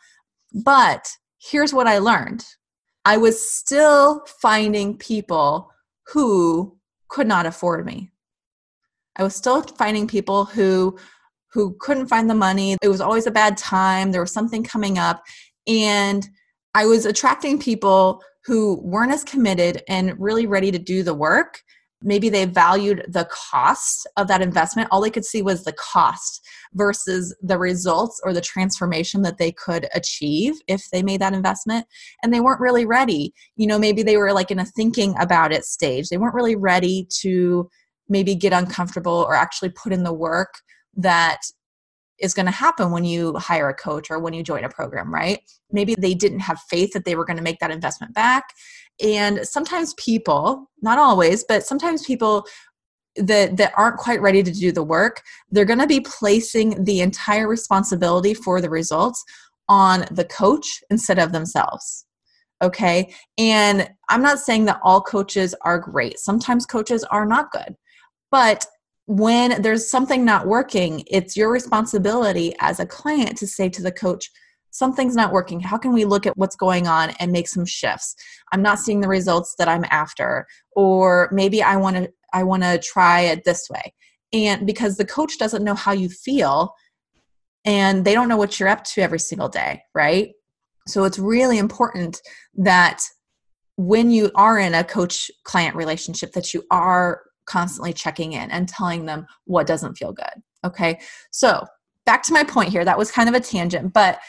But 0.65 1.07
here's 1.39 1.73
what 1.73 1.87
I 1.87 1.99
learned. 1.99 2.45
I 3.05 3.17
was 3.17 3.51
still 3.51 4.25
finding 4.41 4.99
people 4.99 5.71
who 6.13 6.77
could 7.09 7.27
not 7.27 7.47
afford 7.47 7.87
me. 7.87 8.11
I 9.17 9.23
was 9.23 9.35
still 9.35 9.63
finding 9.63 10.07
people 10.07 10.45
who 10.45 10.99
who 11.53 11.77
couldn't 11.81 12.07
find 12.07 12.31
the 12.31 12.35
money. 12.35 12.77
It 12.81 12.89
was 12.89 13.01
always 13.01 13.27
a 13.27 13.33
bad 13.33 13.57
time. 13.57 14.13
There 14.13 14.21
was 14.21 14.33
something 14.33 14.63
coming 14.63 14.99
up 14.99 15.23
and 15.67 16.29
I 16.75 16.87
was 16.87 17.07
attracting 17.07 17.59
people 17.59 18.23
who 18.45 18.81
weren't 18.85 19.13
as 19.13 19.25
committed 19.25 19.83
and 19.89 20.19
really 20.19 20.47
ready 20.47 20.71
to 20.71 20.79
do 20.79 21.03
the 21.03 21.15
work 21.15 21.61
maybe 22.03 22.29
they 22.29 22.45
valued 22.45 23.05
the 23.09 23.29
cost 23.31 24.07
of 24.17 24.29
that 24.29 24.43
investment 24.43 24.89
all 24.91 25.01
they 25.01 25.11
could 25.11 25.25
see 25.25 25.43
was 25.43 25.65
the 25.65 25.73
cost 25.73 26.47
versus 26.75 27.35
the 27.43 27.59
results 27.59 28.21
or 28.25 28.33
the 28.33 28.41
transformation 28.41 29.23
that 29.23 29.39
they 29.39 29.53
could 29.53 29.89
achieve 29.95 30.55
if 30.67 30.89
they 30.93 31.03
made 31.03 31.21
that 31.21 31.35
investment 31.35 31.87
and 32.23 32.33
they 32.33 32.41
weren't 32.41 32.61
really 32.61 32.87
ready 32.87 33.33
you 33.57 33.67
know 33.67 33.79
maybe 33.79 34.03
they 34.03 34.17
were 34.17 34.33
like 34.33 34.51
in 34.51 34.59
a 34.59 34.65
thinking 34.65 35.15
about 35.21 35.53
it 35.53 35.65
stage 35.65 36.09
they 36.09 36.19
weren't 36.19 36.35
really 36.35 36.57
ready 36.57 37.07
to 37.11 37.69
maybe 38.09 38.35
get 38.35 38.53
uncomfortable 38.53 39.25
or 39.27 39.35
actually 39.35 39.71
put 39.71 39.93
in 39.93 40.03
the 40.03 40.13
work 40.13 40.55
that 40.97 41.39
is 42.21 42.35
going 42.35 42.47
to 42.47 42.53
happen 42.53 42.91
when 42.91 43.05
you 43.05 43.35
hire 43.37 43.69
a 43.69 43.75
coach 43.75 44.11
or 44.11 44.19
when 44.19 44.35
you 44.35 44.43
join 44.43 44.65
a 44.65 44.69
program, 44.69 45.13
right? 45.13 45.41
Maybe 45.73 45.95
they 45.99 46.15
didn't 46.15 46.41
have 46.41 46.61
faith 46.69 46.93
that 46.93 47.05
they 47.05 47.17
were 47.17 47.25
going 47.25 47.39
to 47.39 47.43
make 47.43 47.61
that 47.61 47.71
investment 47.71 48.15
back. 48.15 48.45
And 49.03 49.47
sometimes 49.47 49.95
people, 49.95 50.71
not 50.83 50.99
always, 50.99 51.45
but 51.45 51.65
sometimes 51.65 52.05
people 52.05 52.47
that 53.17 53.57
that 53.57 53.73
aren't 53.77 53.99
quite 53.99 54.21
ready 54.21 54.43
to 54.43 54.53
do 54.53 54.73
the 54.73 54.83
work, 54.83 55.23
they're 55.51 55.65
going 55.65 55.81
to 55.81 55.87
be 55.87 56.01
placing 56.01 56.85
the 56.85 57.01
entire 57.01 57.49
responsibility 57.49 58.35
for 58.35 58.61
the 58.61 58.71
results 58.71 59.25
on 59.69 60.05
the 60.11 60.25
coach 60.25 60.83
instead 60.91 61.19
of 61.19 61.33
themselves. 61.33 62.07
Okay? 62.63 63.15
And 63.39 63.89
I'm 64.11 64.23
not 64.23 64.39
saying 64.39 64.67
that 64.67 64.81
all 64.83 65.01
coaches 65.01 65.55
are 65.63 65.79
great. 65.79 66.19
Sometimes 66.19 66.67
coaches 66.67 67.05
are 67.05 67.27
not 67.27 67.51
good. 67.51 67.75
But 68.31 68.67
when 69.07 69.61
there's 69.63 69.91
something 69.91 70.25
not 70.25 70.47
working, 70.47 71.03
it's 71.07 71.37
your 71.37 71.51
responsibility 71.51 72.55
as 72.61 72.79
a 72.79 72.87
client 72.87 73.37
to 73.39 73.47
say 73.47 73.69
to 73.71 73.83
the 73.83 73.91
coach, 73.91 74.31
something's 74.71 75.17
not 75.17 75.33
working. 75.33 75.61
How 75.61 75.77
can 75.77 75.93
we 75.93 76.05
look 76.05 76.27
at 76.27 76.37
what's 76.37 76.57
going 76.57 76.87
on 76.87 77.11
and 77.21 77.33
make 77.33 77.49
some 77.49 77.65
shifts? 77.65 78.15
I'm 78.53 78.63
not 78.63 78.79
seeing 78.79 79.01
the 79.01 79.09
results 79.09 79.55
that 79.59 79.69
I'm 79.69 79.85
after 79.91 80.47
or 80.73 81.29
maybe 81.33 81.63
I 81.63 81.77
want 81.77 81.97
to 81.97 82.11
I 82.33 82.45
want 82.45 82.63
to 82.63 82.79
try 82.79 83.23
it 83.23 83.45
this 83.45 83.69
way. 83.69 83.93
And 84.33 84.67
because 84.67 84.97
the 84.97 85.05
coach 85.05 85.39
doesn't 85.39 85.65
know 85.65 85.75
how 85.75 85.93
you 85.93 86.09
feel 86.09 86.75
and 87.65 88.05
they 88.05 88.15
don't 88.15 88.29
know 88.29 88.37
what 88.37 88.59
you're 88.59 88.69
up 88.69 88.85
to 88.85 89.03
every 89.03 89.19
single 89.19 89.49
day, 89.49 89.83
right? 89.95 90.31
So 90.87 91.05
it's 91.05 91.19
really 91.19 91.59
important 91.59 92.21
that 92.55 93.03
when 93.77 94.11
you 94.11 94.31
are 94.35 94.59
in 94.59 94.75
a 94.75 94.85
coach 94.85 95.31
client 95.45 95.75
relationship 95.75 96.33
that 96.33 96.55
you 96.55 96.63
are 96.71 97.23
constantly 97.47 97.93
checking 97.93 98.33
in 98.33 98.51
and 98.51 98.69
telling 98.69 99.07
them 99.07 99.27
what 99.45 99.67
doesn't 99.67 99.97
feel 99.97 100.13
good. 100.13 100.43
Okay, 100.65 101.01
so 101.31 101.65
back 102.07 102.23
to 102.25 102.33
my 102.33 102.45
point 102.45 102.71
here. 102.71 102.85
That 102.85 102.99
was 102.99 103.11
kind 103.11 103.29
of 103.29 103.35
a 103.35 103.41
tangent, 103.41 103.93
but 103.93 104.21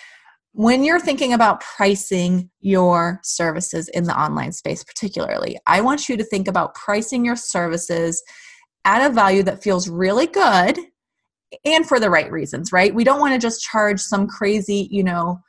when 0.53 0.83
you're 0.83 0.99
thinking 0.99 1.33
about 1.33 1.61
pricing 1.61 2.49
your 2.59 3.19
services 3.23 3.87
in 3.89 4.03
the 4.03 4.19
online 4.19 4.51
space, 4.51 4.83
particularly, 4.83 5.57
I 5.65 5.81
want 5.81 6.09
you 6.09 6.17
to 6.17 6.23
think 6.23 6.47
about 6.47 6.75
pricing 6.75 7.23
your 7.23 7.35
services 7.37 8.21
at 8.83 9.09
a 9.09 9.13
value 9.13 9.43
that 9.43 9.63
feels 9.63 9.87
really 9.87 10.27
good 10.27 10.77
and 11.65 11.85
for 11.85 11.99
the 11.99 12.09
right 12.09 12.31
reasons, 12.31 12.71
right? 12.71 12.93
We 12.93 13.03
don't 13.03 13.19
want 13.19 13.33
to 13.33 13.39
just 13.39 13.61
charge 13.61 13.99
some 14.01 14.27
crazy, 14.27 14.87
you 14.91 15.03
know, 15.03 15.39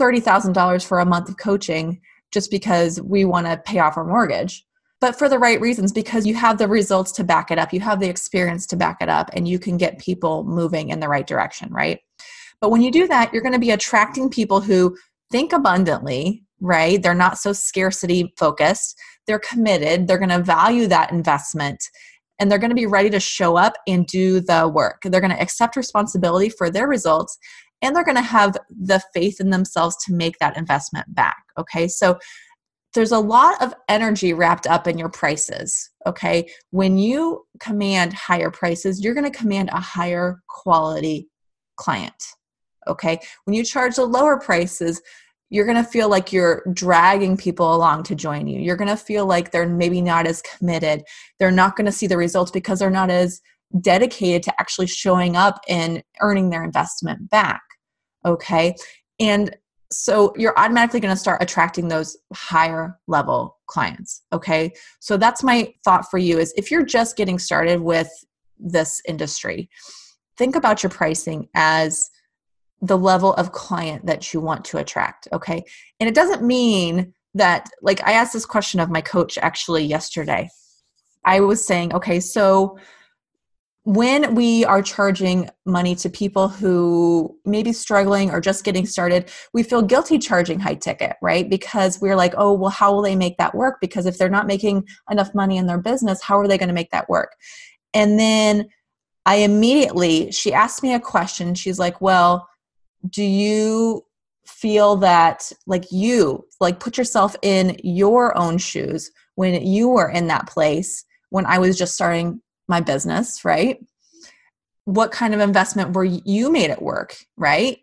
$30,000 0.00 0.84
for 0.84 1.00
a 1.00 1.06
month 1.06 1.28
of 1.28 1.38
coaching 1.38 2.00
just 2.32 2.50
because 2.50 3.00
we 3.00 3.24
want 3.24 3.46
to 3.46 3.56
pay 3.56 3.78
off 3.78 3.96
our 3.96 4.04
mortgage 4.04 4.64
but 5.00 5.18
for 5.18 5.28
the 5.28 5.38
right 5.38 5.60
reasons 5.60 5.92
because 5.92 6.26
you 6.26 6.34
have 6.34 6.58
the 6.58 6.68
results 6.68 7.12
to 7.12 7.24
back 7.24 7.50
it 7.50 7.58
up 7.58 7.72
you 7.72 7.80
have 7.80 8.00
the 8.00 8.08
experience 8.08 8.66
to 8.66 8.76
back 8.76 8.98
it 9.00 9.08
up 9.08 9.30
and 9.32 9.48
you 9.48 9.58
can 9.58 9.76
get 9.76 9.98
people 9.98 10.44
moving 10.44 10.90
in 10.90 11.00
the 11.00 11.08
right 11.08 11.26
direction 11.26 11.72
right 11.72 12.00
But 12.60 12.70
when 12.70 12.82
you 12.82 12.90
do 12.90 13.06
that, 13.08 13.32
you're 13.32 13.42
going 13.42 13.52
to 13.52 13.58
be 13.58 13.70
attracting 13.70 14.30
people 14.30 14.60
who 14.60 14.96
think 15.30 15.52
abundantly, 15.52 16.44
right? 16.60 17.02
They're 17.02 17.14
not 17.14 17.38
so 17.38 17.52
scarcity 17.52 18.32
focused. 18.38 18.98
They're 19.26 19.38
committed. 19.38 20.06
They're 20.06 20.18
going 20.18 20.30
to 20.30 20.42
value 20.42 20.86
that 20.86 21.12
investment 21.12 21.82
and 22.38 22.50
they're 22.50 22.58
going 22.58 22.70
to 22.70 22.76
be 22.76 22.86
ready 22.86 23.10
to 23.10 23.20
show 23.20 23.56
up 23.56 23.74
and 23.86 24.06
do 24.06 24.40
the 24.40 24.68
work. 24.68 25.02
They're 25.02 25.20
going 25.20 25.32
to 25.32 25.40
accept 25.40 25.76
responsibility 25.76 26.48
for 26.48 26.70
their 26.70 26.86
results 26.86 27.38
and 27.82 27.94
they're 27.94 28.04
going 28.04 28.16
to 28.16 28.22
have 28.22 28.56
the 28.68 29.02
faith 29.12 29.40
in 29.40 29.50
themselves 29.50 29.96
to 30.04 30.14
make 30.14 30.38
that 30.38 30.56
investment 30.56 31.14
back. 31.14 31.42
Okay. 31.58 31.88
So 31.88 32.18
there's 32.94 33.12
a 33.12 33.18
lot 33.18 33.60
of 33.62 33.74
energy 33.88 34.32
wrapped 34.32 34.66
up 34.66 34.86
in 34.86 34.96
your 34.96 35.10
prices. 35.10 35.90
Okay. 36.06 36.48
When 36.70 36.96
you 36.96 37.44
command 37.60 38.14
higher 38.14 38.50
prices, 38.50 39.04
you're 39.04 39.14
going 39.14 39.30
to 39.30 39.38
command 39.38 39.68
a 39.72 39.80
higher 39.80 40.40
quality 40.48 41.28
client. 41.76 42.24
Okay. 42.88 43.18
When 43.44 43.54
you 43.54 43.64
charge 43.64 43.96
the 43.96 44.04
lower 44.04 44.38
prices, 44.38 45.00
you're 45.50 45.64
going 45.64 45.82
to 45.82 45.88
feel 45.88 46.08
like 46.08 46.32
you're 46.32 46.64
dragging 46.72 47.36
people 47.36 47.74
along 47.74 48.02
to 48.04 48.14
join 48.14 48.48
you. 48.48 48.60
You're 48.60 48.76
going 48.76 48.88
to 48.88 48.96
feel 48.96 49.26
like 49.26 49.50
they're 49.50 49.68
maybe 49.68 50.00
not 50.00 50.26
as 50.26 50.42
committed. 50.42 51.04
They're 51.38 51.52
not 51.52 51.76
going 51.76 51.86
to 51.86 51.92
see 51.92 52.06
the 52.06 52.16
results 52.16 52.50
because 52.50 52.80
they're 52.80 52.90
not 52.90 53.10
as 53.10 53.40
dedicated 53.80 54.42
to 54.44 54.60
actually 54.60 54.86
showing 54.86 55.36
up 55.36 55.60
and 55.68 56.02
earning 56.20 56.50
their 56.50 56.64
investment 56.64 57.30
back. 57.30 57.62
Okay. 58.24 58.74
And 59.20 59.56
so 59.92 60.32
you're 60.36 60.58
automatically 60.58 60.98
going 61.00 61.14
to 61.14 61.20
start 61.20 61.42
attracting 61.42 61.88
those 61.88 62.16
higher 62.34 62.98
level 63.06 63.58
clients. 63.66 64.22
Okay. 64.32 64.72
So 65.00 65.16
that's 65.16 65.44
my 65.44 65.72
thought 65.84 66.10
for 66.10 66.18
you 66.18 66.38
is 66.38 66.52
if 66.56 66.70
you're 66.70 66.84
just 66.84 67.16
getting 67.16 67.38
started 67.38 67.80
with 67.80 68.08
this 68.58 69.00
industry, 69.06 69.68
think 70.36 70.56
about 70.56 70.82
your 70.82 70.90
pricing 70.90 71.48
as 71.54 72.10
the 72.82 72.98
level 72.98 73.34
of 73.34 73.52
client 73.52 74.04
that 74.06 74.32
you 74.32 74.40
want 74.40 74.64
to 74.64 74.78
attract 74.78 75.28
okay 75.32 75.64
and 76.00 76.08
it 76.08 76.14
doesn't 76.14 76.42
mean 76.42 77.12
that 77.34 77.68
like 77.82 78.02
i 78.06 78.12
asked 78.12 78.32
this 78.32 78.46
question 78.46 78.80
of 78.80 78.90
my 78.90 79.00
coach 79.00 79.38
actually 79.38 79.84
yesterday 79.84 80.48
i 81.24 81.40
was 81.40 81.64
saying 81.64 81.92
okay 81.94 82.20
so 82.20 82.78
when 83.86 84.34
we 84.34 84.64
are 84.64 84.82
charging 84.82 85.48
money 85.64 85.94
to 85.94 86.10
people 86.10 86.48
who 86.48 87.38
may 87.44 87.62
be 87.62 87.72
struggling 87.72 88.32
or 88.32 88.40
just 88.40 88.64
getting 88.64 88.84
started, 88.84 89.30
we 89.52 89.62
feel 89.62 89.80
guilty 89.80 90.18
charging 90.18 90.58
high 90.58 90.74
ticket, 90.74 91.14
right? 91.22 91.48
Because 91.48 92.00
we're 92.00 92.16
like, 92.16 92.34
oh, 92.36 92.52
well, 92.52 92.70
how 92.70 92.92
will 92.92 93.02
they 93.02 93.14
make 93.14 93.38
that 93.38 93.54
work? 93.54 93.76
Because 93.80 94.04
if 94.04 94.18
they're 94.18 94.28
not 94.28 94.48
making 94.48 94.84
enough 95.08 95.32
money 95.36 95.56
in 95.56 95.66
their 95.66 95.78
business, 95.78 96.20
how 96.20 96.36
are 96.36 96.48
they 96.48 96.58
going 96.58 96.68
to 96.68 96.74
make 96.74 96.90
that 96.90 97.08
work? 97.08 97.36
And 97.94 98.18
then 98.18 98.66
I 99.24 99.36
immediately, 99.36 100.32
she 100.32 100.52
asked 100.52 100.82
me 100.82 100.92
a 100.92 100.98
question. 100.98 101.54
She's 101.54 101.78
like, 101.78 102.00
well, 102.00 102.48
do 103.08 103.22
you 103.22 104.04
feel 104.46 104.96
that 104.96 105.50
like 105.66 105.90
you 105.90 106.46
like 106.60 106.80
put 106.80 106.96
yourself 106.96 107.34
in 107.42 107.76
your 107.82 108.36
own 108.38 108.58
shoes 108.58 109.10
when 109.34 109.66
you 109.66 109.88
were 109.88 110.08
in 110.08 110.28
that 110.28 110.46
place 110.46 111.04
when 111.30 111.44
i 111.46 111.58
was 111.58 111.76
just 111.76 111.94
starting 111.94 112.40
my 112.68 112.80
business 112.80 113.44
right? 113.44 113.78
What 114.84 115.10
kind 115.10 115.34
of 115.34 115.40
investment 115.40 115.94
were 115.94 116.04
you 116.04 116.50
made 116.50 116.70
at 116.70 116.82
work 116.82 117.16
right? 117.36 117.78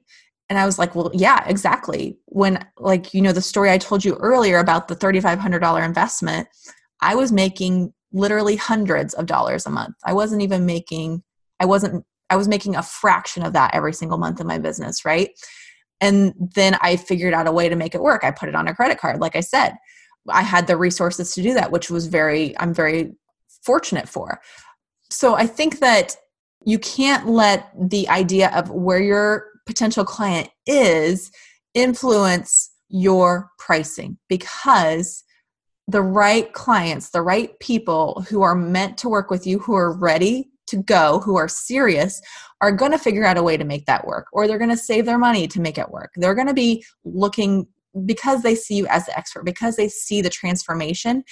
And 0.49 0.59
i 0.59 0.65
was 0.65 0.79
like 0.79 0.95
well 0.95 1.11
yeah 1.13 1.43
exactly. 1.47 2.17
When 2.25 2.65
like 2.77 3.13
you 3.13 3.21
know 3.21 3.31
the 3.33 3.41
story 3.41 3.71
i 3.71 3.77
told 3.77 4.05
you 4.05 4.15
earlier 4.15 4.59
about 4.59 4.87
the 4.87 4.95
$3500 4.95 5.85
investment 5.85 6.47
i 7.01 7.15
was 7.15 7.31
making 7.31 7.93
literally 8.11 8.55
hundreds 8.55 9.13
of 9.15 9.25
dollars 9.25 9.65
a 9.65 9.69
month. 9.69 9.95
I 10.05 10.13
wasn't 10.13 10.41
even 10.41 10.65
making 10.65 11.23
i 11.59 11.65
wasn't 11.65 12.05
I 12.29 12.35
was 12.35 12.47
making 12.47 12.75
a 12.75 12.83
fraction 12.83 13.43
of 13.43 13.53
that 13.53 13.73
every 13.73 13.93
single 13.93 14.17
month 14.17 14.39
in 14.39 14.47
my 14.47 14.57
business, 14.57 15.05
right? 15.05 15.29
And 16.01 16.33
then 16.55 16.77
I 16.81 16.95
figured 16.95 17.33
out 17.33 17.47
a 17.47 17.51
way 17.51 17.69
to 17.69 17.75
make 17.75 17.95
it 17.95 18.01
work. 18.01 18.23
I 18.23 18.31
put 18.31 18.49
it 18.49 18.55
on 18.55 18.67
a 18.67 18.75
credit 18.75 18.99
card, 18.99 19.21
like 19.21 19.35
I 19.35 19.41
said. 19.41 19.75
I 20.29 20.41
had 20.41 20.67
the 20.67 20.77
resources 20.77 21.33
to 21.35 21.41
do 21.41 21.53
that, 21.53 21.71
which 21.71 21.89
was 21.89 22.07
very, 22.07 22.57
I'm 22.59 22.73
very 22.73 23.13
fortunate 23.63 24.09
for. 24.09 24.41
So 25.09 25.35
I 25.35 25.47
think 25.47 25.79
that 25.79 26.15
you 26.65 26.79
can't 26.79 27.27
let 27.27 27.69
the 27.79 28.07
idea 28.09 28.49
of 28.49 28.69
where 28.69 29.01
your 29.01 29.47
potential 29.65 30.05
client 30.05 30.49
is 30.65 31.31
influence 31.73 32.71
your 32.89 33.51
pricing 33.57 34.17
because 34.29 35.23
the 35.87 36.01
right 36.01 36.53
clients, 36.53 37.09
the 37.09 37.21
right 37.21 37.57
people 37.59 38.25
who 38.29 38.41
are 38.41 38.55
meant 38.55 38.97
to 38.99 39.09
work 39.09 39.29
with 39.29 39.45
you, 39.45 39.59
who 39.59 39.75
are 39.75 39.91
ready 39.91 40.49
to 40.73 40.83
go 40.83 41.21
who 41.23 41.37
are 41.37 41.47
serious 41.47 42.21
are 42.61 42.71
going 42.71 42.91
to 42.91 42.97
figure 42.97 43.25
out 43.25 43.37
a 43.37 43.43
way 43.43 43.57
to 43.57 43.63
make 43.63 43.85
that 43.85 44.05
work 44.05 44.27
or 44.33 44.47
they're 44.47 44.57
going 44.57 44.69
to 44.69 44.77
save 44.77 45.05
their 45.05 45.17
money 45.17 45.47
to 45.47 45.61
make 45.61 45.77
it 45.77 45.91
work. 45.91 46.11
They're 46.15 46.35
going 46.35 46.47
to 46.47 46.53
be 46.53 46.83
looking 47.03 47.67
because 48.05 48.41
they 48.41 48.55
see 48.55 48.75
you 48.75 48.87
as 48.87 49.05
the 49.05 49.17
expert 49.17 49.45
because 49.45 49.75
they 49.75 49.87
see 49.87 50.21
the 50.21 50.29
transformation 50.29 51.23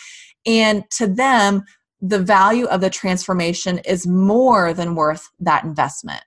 and 0.46 0.84
to 0.92 1.08
them 1.08 1.64
the 2.02 2.20
value 2.20 2.66
of 2.66 2.82
the 2.82 2.90
transformation 2.90 3.80
is 3.80 4.08
more 4.08 4.74
than 4.74 4.96
worth 4.96 5.28
that 5.40 5.64
investment. 5.64 6.24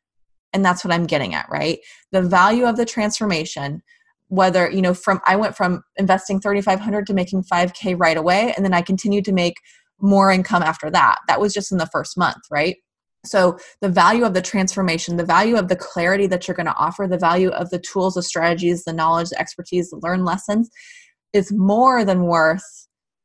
And 0.52 0.64
that's 0.64 0.84
what 0.84 0.92
i'm 0.92 1.06
getting 1.06 1.34
at 1.34 1.48
right? 1.48 1.78
The 2.10 2.22
value 2.22 2.64
of 2.64 2.76
the 2.76 2.84
transformation 2.84 3.82
whether 4.28 4.70
you 4.70 4.80
know 4.80 4.94
from 4.94 5.20
i 5.26 5.36
went 5.36 5.54
from 5.54 5.84
investing 5.96 6.40
3500 6.40 7.06
to 7.06 7.14
making 7.14 7.44
5k 7.44 7.94
right 7.98 8.16
away 8.16 8.54
and 8.56 8.64
then 8.64 8.72
i 8.72 8.80
continued 8.80 9.26
to 9.26 9.32
make 9.32 9.54
more 10.00 10.30
income 10.30 10.62
after 10.62 10.90
that. 10.90 11.18
That 11.28 11.40
was 11.40 11.54
just 11.54 11.72
in 11.72 11.78
the 11.78 11.86
first 11.86 12.16
month 12.16 12.42
right 12.50 12.76
so, 13.26 13.58
the 13.80 13.88
value 13.88 14.24
of 14.24 14.34
the 14.34 14.42
transformation, 14.42 15.16
the 15.16 15.24
value 15.24 15.56
of 15.56 15.68
the 15.68 15.76
clarity 15.76 16.26
that 16.26 16.46
you're 16.46 16.56
going 16.56 16.66
to 16.66 16.76
offer, 16.76 17.06
the 17.08 17.18
value 17.18 17.50
of 17.50 17.70
the 17.70 17.78
tools, 17.78 18.14
the 18.14 18.22
strategies, 18.22 18.84
the 18.84 18.92
knowledge, 18.92 19.30
the 19.30 19.40
expertise, 19.40 19.90
the 19.90 20.00
learned 20.02 20.24
lessons 20.24 20.70
is 21.32 21.52
more 21.52 22.04
than 22.04 22.24
worth 22.24 22.64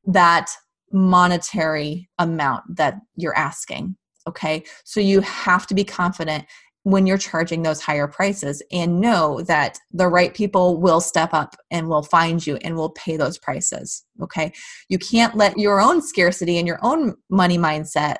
that 0.06 0.50
monetary 0.92 2.10
amount 2.18 2.64
that 2.78 2.96
you're 3.16 3.38
asking. 3.38 3.96
Okay. 4.28 4.64
So, 4.86 5.00
you 5.00 5.22
have 5.22 5.68
to 5.68 5.76
be 5.76 5.84
confident 5.84 6.46
when 6.84 7.06
you're 7.06 7.18
charging 7.18 7.62
those 7.62 7.82
higher 7.82 8.08
prices 8.08 8.64
and 8.72 9.02
know 9.02 9.42
that 9.42 9.78
the 9.92 10.08
right 10.08 10.34
people 10.34 10.80
will 10.80 11.02
step 11.02 11.34
up 11.34 11.56
and 11.70 11.90
will 11.90 12.04
find 12.04 12.48
you 12.48 12.56
and 12.58 12.76
will 12.76 12.92
pay 12.92 13.18
those 13.18 13.38
prices. 13.38 14.06
Okay. 14.22 14.52
You 14.88 14.98
can't 14.98 15.36
let 15.36 15.58
your 15.58 15.82
own 15.82 16.02
scarcity 16.02 16.58
and 16.58 16.66
your 16.66 16.80
own 16.82 17.16
money 17.30 17.58
mindset 17.58 18.16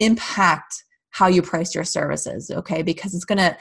impact 0.00 0.84
how 1.18 1.26
you 1.26 1.42
price 1.42 1.74
your 1.74 1.82
services, 1.82 2.48
okay? 2.48 2.82
Because 2.82 3.12
it's 3.12 3.24
going 3.24 3.38
to 3.38 3.56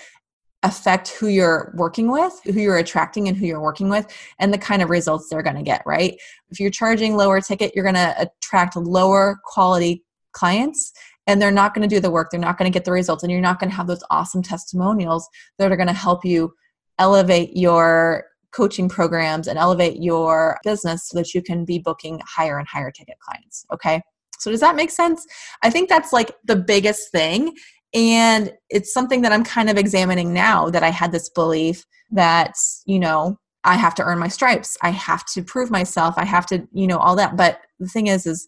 affect 0.61 1.09
who 1.09 1.27
you're 1.27 1.73
working 1.75 2.11
with, 2.11 2.39
who 2.43 2.59
you're 2.59 2.77
attracting, 2.77 3.27
and 3.27 3.35
who 3.35 3.47
you're 3.47 3.61
working 3.61 3.89
with, 3.89 4.05
and 4.37 4.53
the 4.53 4.59
kind 4.59 4.83
of 4.83 4.91
results 4.91 5.27
they're 5.27 5.41
going 5.41 5.55
to 5.55 5.63
get, 5.63 5.81
right? 5.83 6.15
If 6.51 6.59
you're 6.59 6.69
charging 6.69 7.15
lower 7.15 7.41
ticket, 7.41 7.71
you're 7.73 7.83
going 7.83 7.95
to 7.95 8.15
attract 8.21 8.75
lower 8.75 9.39
quality 9.43 10.03
clients 10.33 10.93
and 11.25 11.41
they're 11.41 11.51
not 11.51 11.73
going 11.73 11.87
to 11.87 11.93
do 11.95 11.99
the 11.99 12.11
work 12.11 12.29
they're 12.29 12.39
not 12.39 12.59
going 12.59 12.71
to 12.71 12.73
get 12.73 12.85
the 12.85 12.91
results 12.91 13.23
and 13.23 13.31
you're 13.31 13.41
not 13.41 13.59
going 13.59 13.69
to 13.71 13.75
have 13.75 13.87
those 13.87 14.03
awesome 14.11 14.43
testimonials 14.43 15.27
that 15.57 15.71
are 15.71 15.75
going 15.75 15.87
to 15.87 15.93
help 15.93 16.23
you 16.23 16.53
elevate 16.99 17.57
your 17.57 18.25
coaching 18.51 18.87
programs 18.87 19.47
and 19.47 19.57
elevate 19.57 19.99
your 19.99 20.59
business 20.63 21.09
so 21.09 21.17
that 21.17 21.33
you 21.33 21.41
can 21.41 21.65
be 21.65 21.79
booking 21.79 22.21
higher 22.23 22.59
and 22.59 22.67
higher 22.67 22.91
ticket 22.91 23.17
clients 23.19 23.65
okay 23.73 23.99
so, 24.37 24.51
does 24.51 24.59
that 24.59 24.75
make 24.75 24.91
sense? 24.91 25.25
I 25.63 25.69
think 25.69 25.89
that's 25.89 26.13
like 26.13 26.31
the 26.45 26.55
biggest 26.55 27.11
thing. 27.11 27.55
And 27.93 28.53
it's 28.69 28.93
something 28.93 29.21
that 29.21 29.31
I'm 29.31 29.43
kind 29.43 29.69
of 29.69 29.77
examining 29.77 30.33
now 30.33 30.69
that 30.69 30.83
I 30.83 30.89
had 30.89 31.11
this 31.11 31.29
belief 31.29 31.85
that, 32.11 32.53
you 32.85 32.99
know, 32.99 33.37
I 33.63 33.75
have 33.75 33.95
to 33.95 34.03
earn 34.03 34.19
my 34.19 34.27
stripes. 34.27 34.77
I 34.81 34.89
have 34.91 35.25
to 35.33 35.41
prove 35.41 35.71
myself. 35.71 36.15
I 36.17 36.25
have 36.25 36.45
to, 36.47 36.67
you 36.73 36.87
know, 36.87 36.97
all 36.97 37.15
that. 37.15 37.35
But 37.35 37.59
the 37.79 37.87
thing 37.87 38.07
is, 38.07 38.25
is 38.25 38.47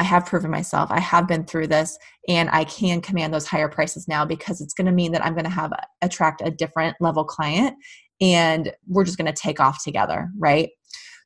I 0.00 0.04
have 0.04 0.26
proven 0.26 0.50
myself. 0.50 0.90
I 0.90 0.98
have 0.98 1.28
been 1.28 1.44
through 1.44 1.68
this 1.68 1.98
and 2.26 2.48
I 2.50 2.64
can 2.64 3.00
command 3.00 3.34
those 3.34 3.46
higher 3.46 3.68
prices 3.68 4.08
now 4.08 4.24
because 4.24 4.60
it's 4.60 4.74
going 4.74 4.86
to 4.86 4.92
mean 4.92 5.12
that 5.12 5.24
I'm 5.24 5.34
going 5.34 5.44
to 5.44 5.50
have 5.50 5.72
attract 6.02 6.42
a 6.44 6.50
different 6.50 6.96
level 7.00 7.24
client 7.24 7.76
and 8.20 8.72
we're 8.86 9.04
just 9.04 9.18
going 9.18 9.32
to 9.32 9.40
take 9.40 9.60
off 9.60 9.84
together, 9.84 10.30
right? 10.38 10.70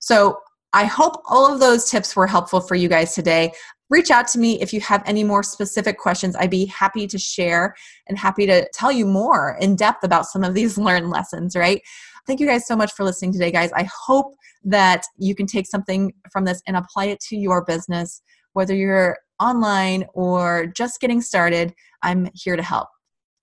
So 0.01 0.39
I 0.73 0.85
hope 0.87 1.23
all 1.29 1.53
of 1.53 1.61
those 1.61 1.89
tips 1.89 2.17
were 2.17 2.27
helpful 2.27 2.61
for 2.61 2.75
you 2.75 2.89
guys 2.89 3.15
today 3.15 3.53
reach 3.91 4.11
out 4.11 4.27
to 4.29 4.39
me 4.39 4.61
if 4.61 4.73
you 4.73 4.81
have 4.81 5.03
any 5.07 5.25
more 5.25 5.43
specific 5.43 5.99
questions. 5.99 6.37
I'd 6.37 6.51
be 6.51 6.67
happy 6.67 7.07
to 7.07 7.19
share 7.19 7.75
and 8.09 8.19
happy 8.19 8.47
to 8.47 8.69
tell 8.73 8.91
you 8.91 9.07
more 9.07 9.57
in 9.61 9.77
depth 9.77 10.05
about 10.05 10.27
some 10.27 10.45
of 10.45 10.55
these 10.55 10.79
learned 10.89 11.11
lessons, 11.11 11.55
right? 11.55 11.83
Thank 12.27 12.41
you 12.41 12.47
guys 12.47 12.67
so 12.67 12.75
much 12.75 12.93
for 12.93 13.05
listening 13.05 13.33
today, 13.33 13.51
guys. 13.51 13.71
I 13.73 13.89
hope 14.07 14.35
that 14.65 15.05
you 15.19 15.35
can 15.35 15.47
take 15.47 15.67
something 15.67 16.13
from 16.33 16.45
this 16.45 16.63
and 16.67 16.77
apply 16.77 17.07
it 17.07 17.21
to 17.29 17.37
your 17.37 17.65
business, 17.65 18.23
whether 18.55 18.75
you're 18.75 19.19
online 19.41 20.07
or 20.15 20.67
just 20.67 21.01
getting 21.01 21.21
started. 21.21 21.75
I'm 22.03 22.31
here 22.35 22.57
to 22.57 22.63
help. 22.63 22.89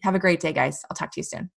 Have 0.02 0.16
a 0.16 0.20
great 0.20 0.40
day, 0.40 0.52
guys. 0.52 0.82
I'll 0.90 0.96
talk 0.96 1.12
to 1.12 1.20
you 1.20 1.24
soon. 1.24 1.52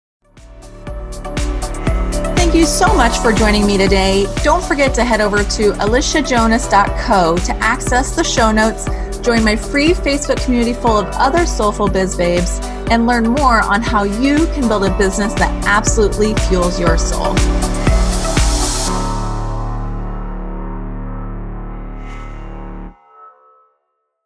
Thank 2.53 2.65
you 2.65 2.69
so 2.69 2.95
much 2.95 3.17
for 3.21 3.33
joining 3.33 3.67
me 3.67 3.79
today. 3.79 4.27
Don't 4.43 4.63
forget 4.63 4.93
to 4.97 5.05
head 5.05 5.23
over 5.23 5.39
to 5.39 5.73
aliciajonas.co 5.73 7.37
to 7.39 7.57
access 7.65 8.15
the 8.15 8.23
show 8.23 8.53
notes, 8.53 8.85
join 9.21 9.43
my 9.43 9.57
free 9.57 9.95
Facebook 9.95 10.45
community 10.45 10.75
full 10.75 10.99
of 10.99 11.07
other 11.15 11.47
soulful 11.47 11.89
biz 11.89 12.15
babes, 12.15 12.61
and 12.91 13.07
learn 13.07 13.25
more 13.25 13.63
on 13.63 13.81
how 13.81 14.03
you 14.03 14.47
can 14.49 14.69
build 14.69 14.85
a 14.85 14.95
business 14.99 15.33
that 15.33 15.65
absolutely 15.65 16.35
fuels 16.35 16.79
your 16.79 16.99
soul. 16.99 17.35